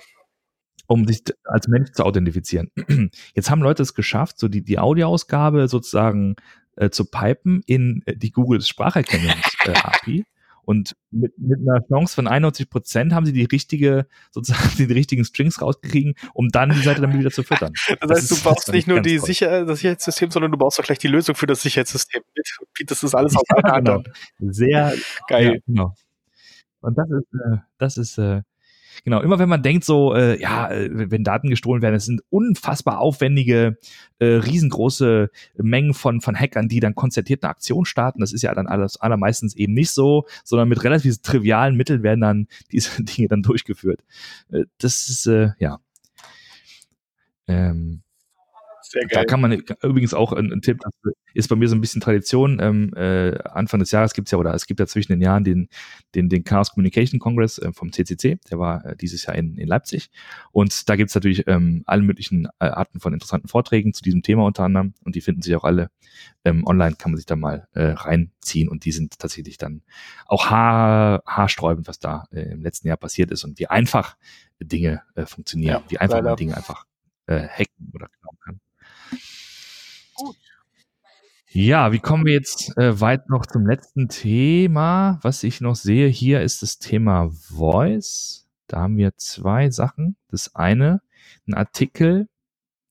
Um 0.87 1.07
dich 1.07 1.23
als 1.45 1.69
Mensch 1.69 1.93
zu 1.93 2.05
authentifizieren. 2.05 2.71
Jetzt 3.35 3.51
haben 3.51 3.63
Leute 3.63 3.83
es 3.83 3.95
geschafft, 3.95 4.39
so 4.39 4.49
die, 4.49 4.63
die 4.63 4.79
Audioausgabe 4.79 5.69
sozusagen 5.69 6.37
äh, 6.77 6.91
zu 6.91 7.05
pipen 7.05 7.63
in 7.67 8.03
äh, 8.07 8.17
die 8.17 8.31
Google 8.31 8.61
Spracherkennungs-API. 8.61 10.25
Und 10.65 10.97
mit, 11.11 11.37
mit 11.39 11.61
einer 11.61 11.81
Chance 11.87 12.15
von 12.15 12.27
91 12.27 12.71
Prozent 12.71 13.13
haben 13.13 13.27
sie 13.27 13.33
die 13.33 13.45
richtige, 13.45 14.07
sozusagen 14.31 14.71
die 14.79 14.85
richtigen 14.85 15.25
Strings 15.25 15.61
rausgekriegen, 15.61 16.15
um 16.35 16.49
dann 16.49 16.71
die 16.71 16.83
Seite 16.83 17.01
damit 17.01 17.19
wieder 17.19 17.31
zu 17.31 17.43
füttern. 17.43 17.73
Das 18.01 18.11
heißt, 18.11 18.31
das 18.31 18.43
du 18.43 18.45
baust 18.45 18.73
nicht 18.73 18.87
nur 18.87 19.01
die 19.01 19.19
Sicher 19.19 19.65
das 19.65 19.81
Sicherheitssystem, 19.81 20.31
sondern 20.31 20.53
du 20.53 20.59
baust 20.59 20.79
auch 20.81 20.85
gleich 20.85 20.99
die 20.99 21.09
Lösung 21.09 21.35
für 21.35 21.47
das 21.47 21.63
Sicherheitssystem 21.63 22.23
mit. 22.35 22.91
Das 22.91 23.03
ist 23.03 23.15
alles 23.15 23.35
einer 23.57 23.73
Hand. 23.73 23.87
genau. 23.87 24.03
Sehr 24.39 24.95
geil. 25.29 25.55
Ja, 25.55 25.61
genau. 25.67 25.95
Und 26.81 26.97
das 26.97 27.11
ist, 27.11 27.35
äh, 27.35 27.57
das 27.79 27.97
ist 27.97 28.19
äh, 28.19 28.43
Genau, 29.05 29.21
immer 29.21 29.39
wenn 29.39 29.49
man 29.49 29.63
denkt 29.63 29.85
so, 29.85 30.15
äh, 30.15 30.41
ja, 30.41 30.71
äh, 30.71 31.11
wenn 31.11 31.25
Daten 31.25 31.49
gestohlen 31.49 31.83
werden, 31.83 31.95
es 31.95 32.05
sind 32.05 32.23
unfassbar 32.31 32.99
aufwendige, 32.99 33.79
äh, 34.19 34.27
riesengroße 34.27 35.31
Mengen 35.57 35.95
von, 35.95 36.21
von 36.21 36.39
Hackern, 36.39 36.69
die 36.69 36.81
dann 36.81 36.95
konzertiert 36.95 37.43
eine 37.43 37.51
Aktion 37.51 37.85
starten. 37.85 38.21
Das 38.21 38.33
ist 38.33 38.43
ja 38.43 38.55
dann 38.55 38.67
alles 38.67 39.01
allermeistens 39.01 39.57
eben 39.57 39.75
nicht 39.75 39.91
so, 39.91 40.27
sondern 40.45 40.69
mit 40.69 40.85
relativ 40.85 41.21
trivialen 41.23 41.77
Mitteln 41.77 42.03
werden 42.03 42.21
dann 42.21 42.47
diese 42.73 43.03
Dinge 43.03 43.29
dann 43.29 43.43
durchgeführt. 43.43 44.03
Äh, 44.51 44.65
das 44.79 45.09
ist, 45.09 45.27
äh, 45.27 45.51
ja. 45.59 45.81
Ähm, 47.49 48.03
sehr 48.91 49.03
geil. 49.03 49.23
Da 49.23 49.25
kann 49.25 49.41
man 49.41 49.53
übrigens 49.83 50.15
auch 50.15 50.33
ein, 50.33 50.53
ein, 50.53 50.63
Tipp, 50.63 50.79
das 50.83 51.13
ist 51.33 51.49
bei 51.49 51.55
mir 51.55 51.69
so 51.69 51.77
ein 51.77 51.81
bisschen 51.81 52.01
Tradition. 52.01 52.59
Ähm, 52.61 52.93
äh, 52.95 53.39
Anfang 53.45 53.79
des 53.79 53.93
Jahres 53.93 54.15
gibt 54.15 54.27
es 54.27 54.33
ja, 54.33 54.39
oder 54.39 54.53
es 54.53 54.67
gibt 54.67 54.81
ja 54.81 54.87
zwischen 54.87 55.13
den 55.13 55.23
Jahren 55.23 55.45
den, 55.45 55.69
den, 56.17 56.29
den 56.29 56.43
Chaos 56.43 56.71
Communication 56.71 57.21
Congress 57.21 57.59
äh, 57.59 57.73
vom 57.73 57.93
CCC, 57.93 58.39
der 58.51 58.59
war 58.59 58.85
äh, 58.85 58.97
dieses 58.97 59.27
Jahr 59.27 59.37
in, 59.37 59.57
in 59.57 59.69
Leipzig. 59.69 60.11
Und 60.51 60.89
da 60.89 60.97
gibt 60.97 61.11
es 61.11 61.15
natürlich 61.15 61.47
ähm, 61.47 61.85
alle 61.87 62.03
möglichen 62.03 62.47
äh, 62.59 62.67
Arten 62.67 62.99
von 62.99 63.13
interessanten 63.13 63.47
Vorträgen 63.47 63.93
zu 63.93 64.03
diesem 64.03 64.23
Thema 64.23 64.45
unter 64.45 64.65
anderem. 64.65 64.95
Und 65.05 65.15
die 65.15 65.21
finden 65.21 65.43
sich 65.43 65.55
auch 65.55 65.65
alle 65.65 65.91
ähm, 66.45 66.67
online, 66.67 66.97
kann 66.97 67.13
man 67.13 67.17
sich 67.17 67.27
da 67.27 67.37
mal 67.37 67.69
äh, 67.75 67.93
reinziehen. 67.93 68.69
Und 68.69 68.85
die 68.85 68.93
sind 68.93 69.21
tatsächlich 69.21 69.57
dann 69.57 69.83
auch 70.27 70.51
haar, 70.51 71.23
haarsträubend, 71.27 71.87
was 71.87 72.01
da 72.01 72.25
äh, 72.33 72.53
im 72.53 72.63
letzten 72.63 72.89
Jahr 72.89 72.97
passiert 72.97 73.31
ist 73.31 73.45
und 73.45 73.61
wie 73.61 73.69
einfach 73.69 74.17
Dinge 74.61 75.03
äh, 75.15 75.27
funktionieren, 75.27 75.83
ja, 75.85 75.91
wie 75.91 75.99
einfach 75.99 76.23
man 76.23 76.37
Dinge 76.37 76.57
einfach 76.57 76.87
äh, 77.27 77.47
hacken 77.49 77.93
oder. 77.95 78.09
Ja, 81.53 81.91
wie 81.91 81.99
kommen 81.99 82.27
wir 82.27 82.33
jetzt 82.33 82.77
äh, 82.79 83.01
weit 83.01 83.29
noch 83.29 83.45
zum 83.45 83.67
letzten 83.67 84.09
Thema? 84.09 85.19
Was 85.23 85.43
ich 85.43 85.61
noch 85.61 85.75
sehe 85.75 86.07
hier 86.07 86.43
ist 86.43 86.63
das 86.63 86.79
Thema 86.79 87.29
Voice. 87.33 88.49
Da 88.69 88.83
haben 88.83 88.97
wir 88.97 89.17
zwei 89.17 89.69
Sachen. 89.71 90.17
Das 90.29 90.55
eine, 90.55 91.03
ein 91.49 91.55
Artikel, 91.55 92.29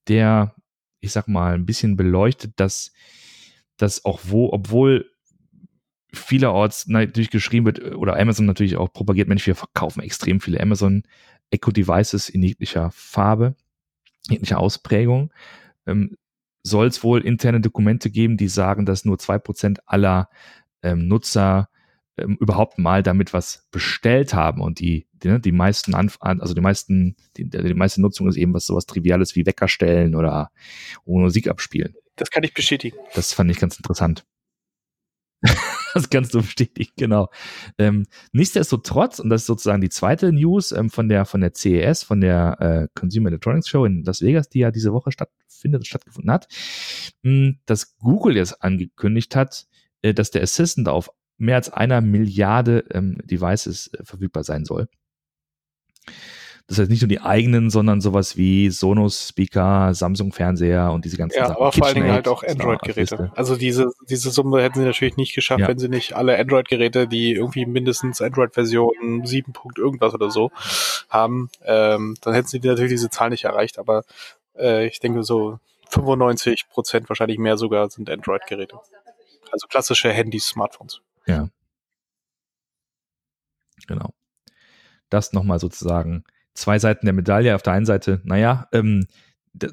der, 0.10 0.56
ich 1.00 1.14
sag 1.14 1.30
mal, 1.30 1.54
ein 1.54 1.66
bisschen 1.66 1.96
beleuchtet, 1.96 2.52
dass, 2.58 2.92
dass 3.78 4.04
auch 4.04 4.20
wo, 4.26 4.52
obwohl 4.52 5.10
vielerorts 6.12 6.88
natürlich 6.88 7.30
geschrieben 7.30 7.66
wird, 7.66 7.96
oder 7.96 8.20
Amazon 8.20 8.46
natürlich 8.46 8.76
auch 8.76 8.92
propagiert, 8.92 9.30
Mensch, 9.30 9.48
wir 9.48 9.56
verkaufen 9.56 10.02
extrem 10.02 10.42
viele 10.42 10.60
Amazon 10.60 11.04
Echo 11.50 11.72
Devices 11.72 12.28
in 12.28 12.44
jeglicher 12.44 12.92
Farbe, 12.92 13.56
jeglicher 14.28 14.60
Ausprägung. 14.60 15.32
Ähm, 15.90 16.18
soll 16.64 16.88
es 16.88 17.04
wohl 17.04 17.26
interne 17.26 17.62
Dokumente 17.62 18.10
geben, 18.10 18.38
die 18.38 18.48
sagen, 18.48 18.86
dass 18.86 19.06
nur 19.06 19.18
zwei 19.18 19.40
Prozent 19.40 19.80
aller 19.86 20.30
ähm, 20.84 21.08
Nutzer 21.08 21.70
ähm, 22.18 22.38
überhaupt 22.40 22.78
mal 22.78 23.04
damit 23.04 23.34
was 23.34 23.68
bestellt 23.72 24.34
haben 24.34 24.62
und 24.62 24.80
die, 24.80 25.08
die, 25.14 25.30
ne, 25.30 25.40
die 25.40 25.52
meisten 25.52 25.96
Anf 25.96 26.18
also 26.20 26.54
die 26.54 26.62
meisten, 26.62 27.16
die, 27.38 27.50
die 27.50 27.74
meiste 27.74 28.02
Nutzung 28.02 28.28
ist 28.28 28.38
eben 28.38 28.54
was 28.54 28.66
sowas 28.66 28.86
Triviales 28.86 29.36
wie 29.36 29.46
Wecker 29.46 29.68
stellen 29.68 30.16
oder 30.16 30.52
Musik 31.06 31.48
abspielen. 31.48 31.96
Das 32.16 32.30
kann 32.30 32.44
ich 32.44 32.54
bestätigen. 32.54 32.98
Das 33.14 33.34
fand 33.34 33.50
ich 33.52 33.60
ganz 33.60 33.78
interessant. 33.78 34.26
das 35.94 36.10
kannst 36.10 36.34
du 36.34 36.42
bestätigen, 36.42 36.92
genau. 36.98 37.30
Ähm, 37.78 38.06
nichtsdestotrotz, 38.32 39.20
und 39.20 39.30
das 39.30 39.42
ist 39.42 39.48
sozusagen 39.48 39.82
die 39.82 39.90
zweite 39.90 40.32
News 40.32 40.72
ähm, 40.72 40.90
von 40.90 41.10
der 41.10 41.26
von 41.26 41.42
der 41.42 41.54
CES, 41.54 42.04
von 42.04 42.22
der 42.22 42.58
äh, 42.60 42.88
Consumer 43.00 43.30
Electronics 43.30 43.70
Show 43.70 43.86
in 43.86 44.04
Las 44.04 44.22
Vegas, 44.22 44.50
die 44.50 44.60
ja 44.60 44.72
diese 44.72 44.94
Woche 44.94 45.12
stattfindet, 45.12 45.88
stattgefunden 45.88 46.32
hat, 46.32 46.48
mh, 47.24 47.32
hm, 47.32 47.60
dass 47.66 47.98
Google 47.98 48.36
jetzt 48.36 48.62
angekündigt 48.62 49.36
hat, 49.36 49.68
äh, 50.02 50.14
dass 50.14 50.32
der 50.32 50.44
Assistant 50.44 50.88
auf 50.88 51.10
mehr 51.38 51.56
als 51.56 51.70
einer 51.72 52.02
Milliarde 52.02 52.86
ähm, 52.92 53.18
Devices 53.24 53.88
äh, 53.94 54.04
verfügbar 54.04 54.44
sein 54.44 54.66
soll. 54.66 54.88
Das 56.70 56.78
heißt 56.78 56.92
nicht 56.92 57.02
nur 57.02 57.10
die 57.10 57.20
eigenen, 57.20 57.72
sondern 57.72 58.00
sowas 58.00 58.38
wie 58.38 58.70
Sonos 58.70 59.30
Speaker, 59.30 59.92
Samsung 59.96 60.32
Fernseher 60.32 60.92
und 60.92 61.04
diese 61.04 61.18
ganzen 61.18 61.40
ja, 61.40 61.48
Sachen. 61.48 61.56
Ja, 61.56 61.62
aber 61.62 61.72
vor 61.72 61.88
allen 61.88 61.96
Dingen 61.96 62.12
halt 62.12 62.28
auch 62.28 62.44
Android-Geräte. 62.44 63.32
Also 63.36 63.56
diese, 63.56 63.92
diese 64.08 64.30
Summe 64.30 64.62
hätten 64.62 64.78
sie 64.78 64.86
natürlich 64.86 65.18
nicht 65.18 65.34
geschafft, 65.34 65.62
ja. 65.62 65.68
wenn 65.68 65.80
sie 65.80 65.90
nicht 65.90 66.14
alle 66.14 66.38
Android-Geräte, 66.38 67.08
die 67.08 67.34
irgendwie 67.34 67.66
mindestens 67.66 68.22
Android-Version 68.22 69.26
7. 69.26 69.52
irgendwas 69.78 70.14
oder 70.14 70.30
so 70.30 70.52
haben, 71.10 71.50
ähm, 71.66 72.16
dann 72.22 72.36
hätten 72.36 72.48
sie 72.48 72.60
natürlich 72.60 72.92
diese 72.92 73.10
Zahl 73.10 73.32
nicht 73.32 73.46
erreicht. 73.46 73.80
Aber 73.80 74.04
äh, 74.56 74.86
ich 74.86 75.00
denke 75.00 75.24
so 75.24 75.58
95 75.90 76.70
Prozent, 76.70 77.10
wahrscheinlich 77.10 77.40
mehr 77.40 77.58
sogar, 77.58 77.90
sind 77.90 78.12
Android-Geräte. 78.12 78.78
Also 79.52 79.66
klassische 79.66 80.12
Handys, 80.12 80.46
Smartphones. 80.46 81.02
Ja. 81.26 81.50
Genau. 83.88 84.14
Das 85.10 85.34
nochmal 85.34 85.58
sozusagen 85.58 86.26
zwei 86.54 86.80
Seiten 86.80 87.06
der 87.06 87.14
Medaille. 87.14 87.56
Auf 87.56 87.62
der 87.62 87.74
einen 87.74 87.86
Seite, 87.86 88.22
naja, 88.24 88.68
ähm, 88.72 89.08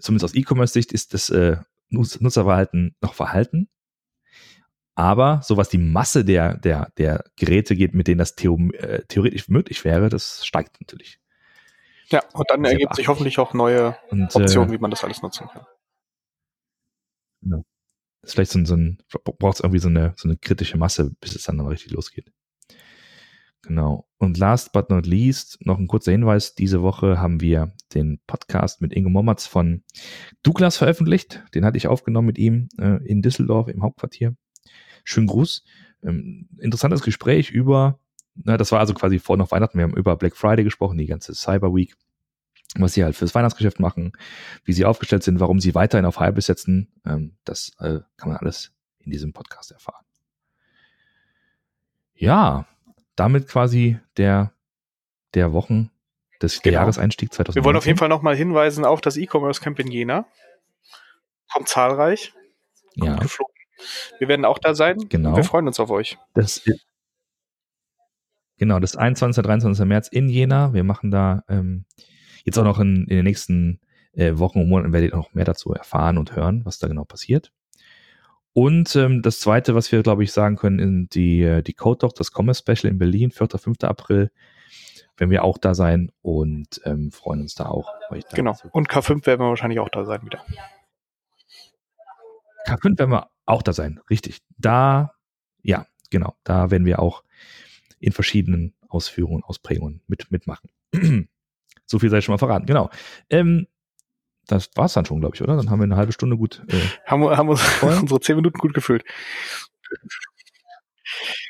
zumindest 0.01 0.25
aus 0.25 0.35
E-Commerce-Sicht 0.35 0.93
ist 0.93 1.15
das 1.15 1.31
äh, 1.31 1.59
Nutzerverhalten 1.89 2.97
noch 3.01 3.15
verhalten. 3.15 3.69
Aber 4.95 5.43
so 5.43 5.59
was 5.59 5.69
die 5.69 5.79
Masse 5.79 6.25
der, 6.25 6.57
der, 6.57 6.91
der 6.97 7.25
Geräte 7.37 7.77
geht, 7.77 7.95
mit 7.95 8.09
denen 8.09 8.19
das 8.19 8.35
theo 8.35 8.57
äh, 8.73 9.03
theoretisch 9.09 9.49
möglich 9.49 9.85
wäre, 9.85 10.09
das 10.09 10.45
steigt 10.47 10.81
natürlich. 10.81 11.21
Ja, 12.09 12.23
und 12.33 12.49
dann 12.51 12.65
ergibt 12.65 12.95
sich 12.95 13.09
hoffentlich 13.09 13.39
auch 13.39 13.53
neue 13.53 13.97
und, 14.11 14.35
Optionen, 14.35 14.71
äh, 14.71 14.73
wie 14.73 14.79
man 14.79 14.91
das 14.91 15.05
alles 15.05 15.23
nutzen 15.23 15.49
kann. 15.49 15.67
Genau. 17.43 17.65
Das 18.23 18.31
ist 18.31 18.35
vielleicht 18.35 18.53
so 18.53 18.59
ein, 18.59 18.67
so 18.67 18.75
ein 18.75 18.99
braucht 19.39 19.57
es 19.57 19.61
irgendwie 19.61 19.81
so 19.81 19.89
eine, 19.89 20.15
so 20.17 20.29
eine 20.29 20.39
kritische 20.39 20.79
Masse, 20.79 21.13
bis 21.21 21.37
es 21.37 21.43
dann, 21.45 21.59
dann 21.59 21.67
richtig 21.67 21.93
losgeht. 21.93 22.33
Genau. 23.67 24.07
Und 24.19 24.39
last 24.39 24.73
but 24.73 24.91
not 24.91 25.07
least, 25.07 25.59
noch 25.67 25.79
ein 25.79 25.89
kurzer 25.89 26.13
Hinweis. 26.13 26.55
Diese 26.55 26.83
Woche 26.83 27.19
haben 27.19 27.41
wir 27.41 27.73
den 27.95 28.21
Podcast 28.29 28.81
mit 28.81 28.93
Ingo 28.93 29.11
Mommertz 29.11 29.47
von 29.47 29.83
Douglas 30.45 30.77
veröffentlicht. 30.77 31.43
Den 31.53 31.65
hatte 31.65 31.77
ich 31.77 31.89
aufgenommen 31.89 32.29
mit 32.29 32.39
ihm 32.39 32.69
äh, 32.79 33.05
in 33.05 33.23
Düsseldorf 33.23 33.67
im 33.67 33.83
Hauptquartier. 33.83 34.37
Schönen 35.03 35.27
Gruß. 35.27 35.65
Ähm, 36.05 36.49
interessantes 36.59 37.03
Gespräch 37.03 37.51
über, 37.51 37.99
na, 38.37 38.57
das 38.57 38.71
war 38.71 38.79
also 38.79 38.95
quasi 38.95 39.19
vor 39.19 39.37
noch 39.37 39.51
Weihnachten. 39.51 39.79
Wir 39.79 39.83
haben 39.83 39.97
über 39.97 40.17
Black 40.17 40.37
Friday 40.37 40.63
gesprochen, 40.63 40.97
die 40.97 41.07
ganze 41.07 41.35
Cyber 41.35 41.75
Week, 41.75 41.97
was 42.77 42.95
sie 42.95 43.03
halt 43.03 43.17
fürs 43.17 43.35
Weihnachtsgeschäft 43.35 43.81
machen, 43.81 44.13
wie 44.65 44.75
sie 44.75 44.85
aufgestellt 44.85 45.25
sind, 45.25 45.41
warum 45.41 45.59
sie 45.59 45.75
weiterhin 45.75 46.07
auf 46.07 46.21
Hybris 46.21 46.47
setzen. 46.47 46.93
Ähm, 47.05 47.37
das 47.45 47.73
äh, 47.81 47.99
kann 48.17 48.29
man 48.29 48.37
alles 48.37 48.73
in 49.01 49.11
diesem 49.11 49.33
Podcast 49.33 49.73
erfahren. 49.73 50.05
Ja, 52.15 52.67
damit 53.17 53.49
quasi 53.49 53.99
der, 54.17 54.53
der 55.35 55.53
Wochen 55.53 55.91
des 56.41 56.63
genau. 56.63 56.75
Jahreseinstieg 56.75 57.33
2019. 57.33 57.61
Wir 57.61 57.65
wollen 57.65 57.77
auf 57.77 57.87
jeden 57.87 57.99
Fall 57.99 58.09
nochmal 58.09 58.37
hinweisen 58.37 58.85
auf 58.85 59.01
das 59.01 59.17
E-Commerce 59.17 59.61
Camp 59.61 59.79
in 59.79 59.91
Jena. 59.91 60.27
Kommt 61.53 61.69
zahlreich. 61.69 62.33
Kommt 62.99 63.13
ja. 63.13 63.17
geflogen. 63.17 63.55
Wir 64.19 64.29
werden 64.29 64.45
auch 64.45 64.59
da 64.59 64.75
sein. 64.75 65.09
Genau. 65.09 65.37
Wir 65.37 65.45
freuen 65.45 65.67
uns 65.67 65.81
auf 65.81 65.91
euch. 65.91 66.19
Das 66.35 66.63
genau, 68.59 68.79
das 68.79 68.97
21. 68.97 69.43
23. 69.43 69.85
März 69.85 70.09
in 70.09 70.29
Jena. 70.29 70.73
Wir 70.73 70.85
machen 70.85 71.11
da 71.11 71.45
ähm, 71.49 71.85
jetzt 72.45 72.59
auch 72.59 72.65
noch 72.65 72.79
in, 72.79 73.07
in 73.09 73.17
den 73.17 73.25
nächsten 73.25 73.81
äh, 74.13 74.39
Wochen 74.39 74.61
und 74.61 74.69
Monaten 74.69 74.93
werdet 74.93 75.13
ihr 75.13 75.17
noch 75.17 75.35
mehr 75.35 75.45
dazu 75.45 75.73
erfahren 75.73 76.19
und 76.19 76.35
hören, 76.35 76.65
was 76.65 76.79
da 76.79 76.89
genau 76.89 77.05
passiert. 77.05 77.53
Und 78.57 78.97
ähm, 78.97 79.21
das 79.21 79.41
zweite, 79.41 79.75
was 79.75 79.93
wir, 79.93 80.03
glaube 80.03 80.25
ich, 80.25 80.33
sagen 80.33 80.57
können, 80.57 81.03
ist 81.03 81.15
die, 81.15 81.43
äh, 81.43 81.63
die 81.63 81.75
Code 81.75 81.99
Talk, 81.99 82.15
das 82.15 82.31
Commerce 82.35 82.61
Special 82.61 82.91
in 82.91 82.97
Berlin, 82.97 83.31
4. 83.31 83.49
5. 83.49 83.77
April, 83.83 84.31
werden 85.19 85.31
wir 85.31 85.45
auch 85.45 85.59
da 85.59 85.75
sein 85.75 86.11
und 86.23 86.81
ähm, 86.87 87.13
freuen 87.13 87.43
uns 87.43 87.55
da 87.55 87.67
auch. 87.67 87.93
Euch 88.09 88.25
da 88.25 88.35
genau. 88.35 88.57
Und 88.73 88.89
K5 88.89 89.27
werden 89.27 89.41
wir 89.43 89.51
wahrscheinlich 89.51 89.79
auch 89.79 89.91
da 89.91 90.07
sein 90.07 90.23
wieder. 90.25 90.43
K5 92.67 92.99
werden 92.99 93.11
wir 93.11 93.29
auch 93.45 93.61
da 93.61 93.75
sein, 93.75 94.01
richtig. 94.09 94.41
Da, 94.57 95.13
ja, 95.61 95.85
genau, 96.09 96.35
da 96.43 96.71
werden 96.71 96.87
wir 96.87 97.01
auch 97.01 97.25
in 97.99 98.13
verschiedenen 98.13 98.75
Ausführungen, 98.89 99.45
Ausprägungen 99.45 100.01
mit, 100.07 100.31
mitmachen. 100.31 100.71
so 101.85 101.99
viel 101.99 102.09
sei 102.09 102.23
schon 102.23 102.33
mal 102.33 102.39
verraten, 102.39 102.65
genau. 102.65 102.89
Ähm, 103.29 103.67
das 104.47 104.71
war's 104.75 104.95
dann 104.95 105.05
schon, 105.05 105.21
glaube 105.21 105.35
ich, 105.35 105.43
oder? 105.43 105.57
Dann 105.57 105.71
haben 105.71 105.81
wir 105.81 105.85
eine 105.85 105.97
halbe 105.97 106.13
Stunde 106.13 106.37
gut. 106.37 106.63
Äh, 106.69 106.81
haben 107.05 107.23
wir 107.23 107.37
haben 107.37 107.49
uns 107.49 107.61
unsere 107.83 108.21
zehn 108.21 108.37
Minuten 108.37 108.59
gut 108.59 108.75
gefüllt. 108.75 109.05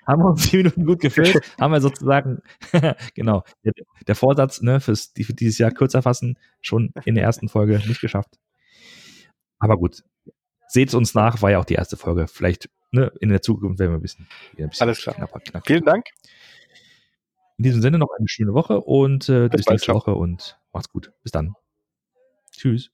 haben 0.07 0.23
wir 0.23 0.31
uns 0.31 0.49
zehn 0.49 0.59
Minuten 0.59 0.87
gut 0.87 1.01
gefüllt, 1.01 1.41
haben 1.61 1.73
wir 1.73 1.81
sozusagen, 1.81 2.43
genau, 3.15 3.45
der, 3.65 3.73
der, 4.07 4.15
Vorsatz, 4.15 4.63
ne, 4.63 4.81
fürs, 4.81 5.13
für 5.15 5.35
dieses 5.35 5.59
Jahr 5.59 5.71
kürzer 5.71 6.03
fassen, 6.03 6.39
schon 6.61 6.93
in 7.05 7.15
der 7.15 7.25
ersten 7.25 7.49
Folge 7.49 7.81
nicht 7.87 8.01
geschafft. 8.01 8.39
Aber 9.59 9.77
gut, 9.77 10.03
seht 10.69 10.95
uns 10.95 11.15
nach, 11.15 11.43
war 11.43 11.51
ja 11.51 11.59
auch 11.59 11.65
die 11.65 11.75
erste 11.75 11.97
Folge. 11.97 12.27
Vielleicht 12.29 12.69
ne, 12.93 13.13
in 13.21 13.29
der 13.29 13.43
Zukunft 13.43 13.79
werden 13.79 13.93
wir 13.93 13.99
ein 13.99 14.03
bisschen, 14.03 14.29
ein 14.59 14.69
bisschen 14.69 14.87
Alles 14.87 15.01
klar. 15.01 15.15
knapper, 15.15 15.41
knapper. 15.41 15.67
Vielen 15.67 15.85
Dank. 15.85 16.05
In 17.59 17.63
diesem 17.63 17.81
Sinne 17.81 17.99
noch 17.99 18.11
eine 18.19 18.29
schöne 18.29 18.53
Woche 18.53 18.81
und 18.81 19.29
äh, 19.29 19.49
bis, 19.49 19.65
bis 19.65 19.69
nächste 19.69 19.95
Woche 19.95 20.15
und 20.15 20.59
macht's 20.73 20.91
gut. 20.91 21.13
Bis 21.23 21.33
dann. 21.33 21.55
Tschüss. 22.57 22.91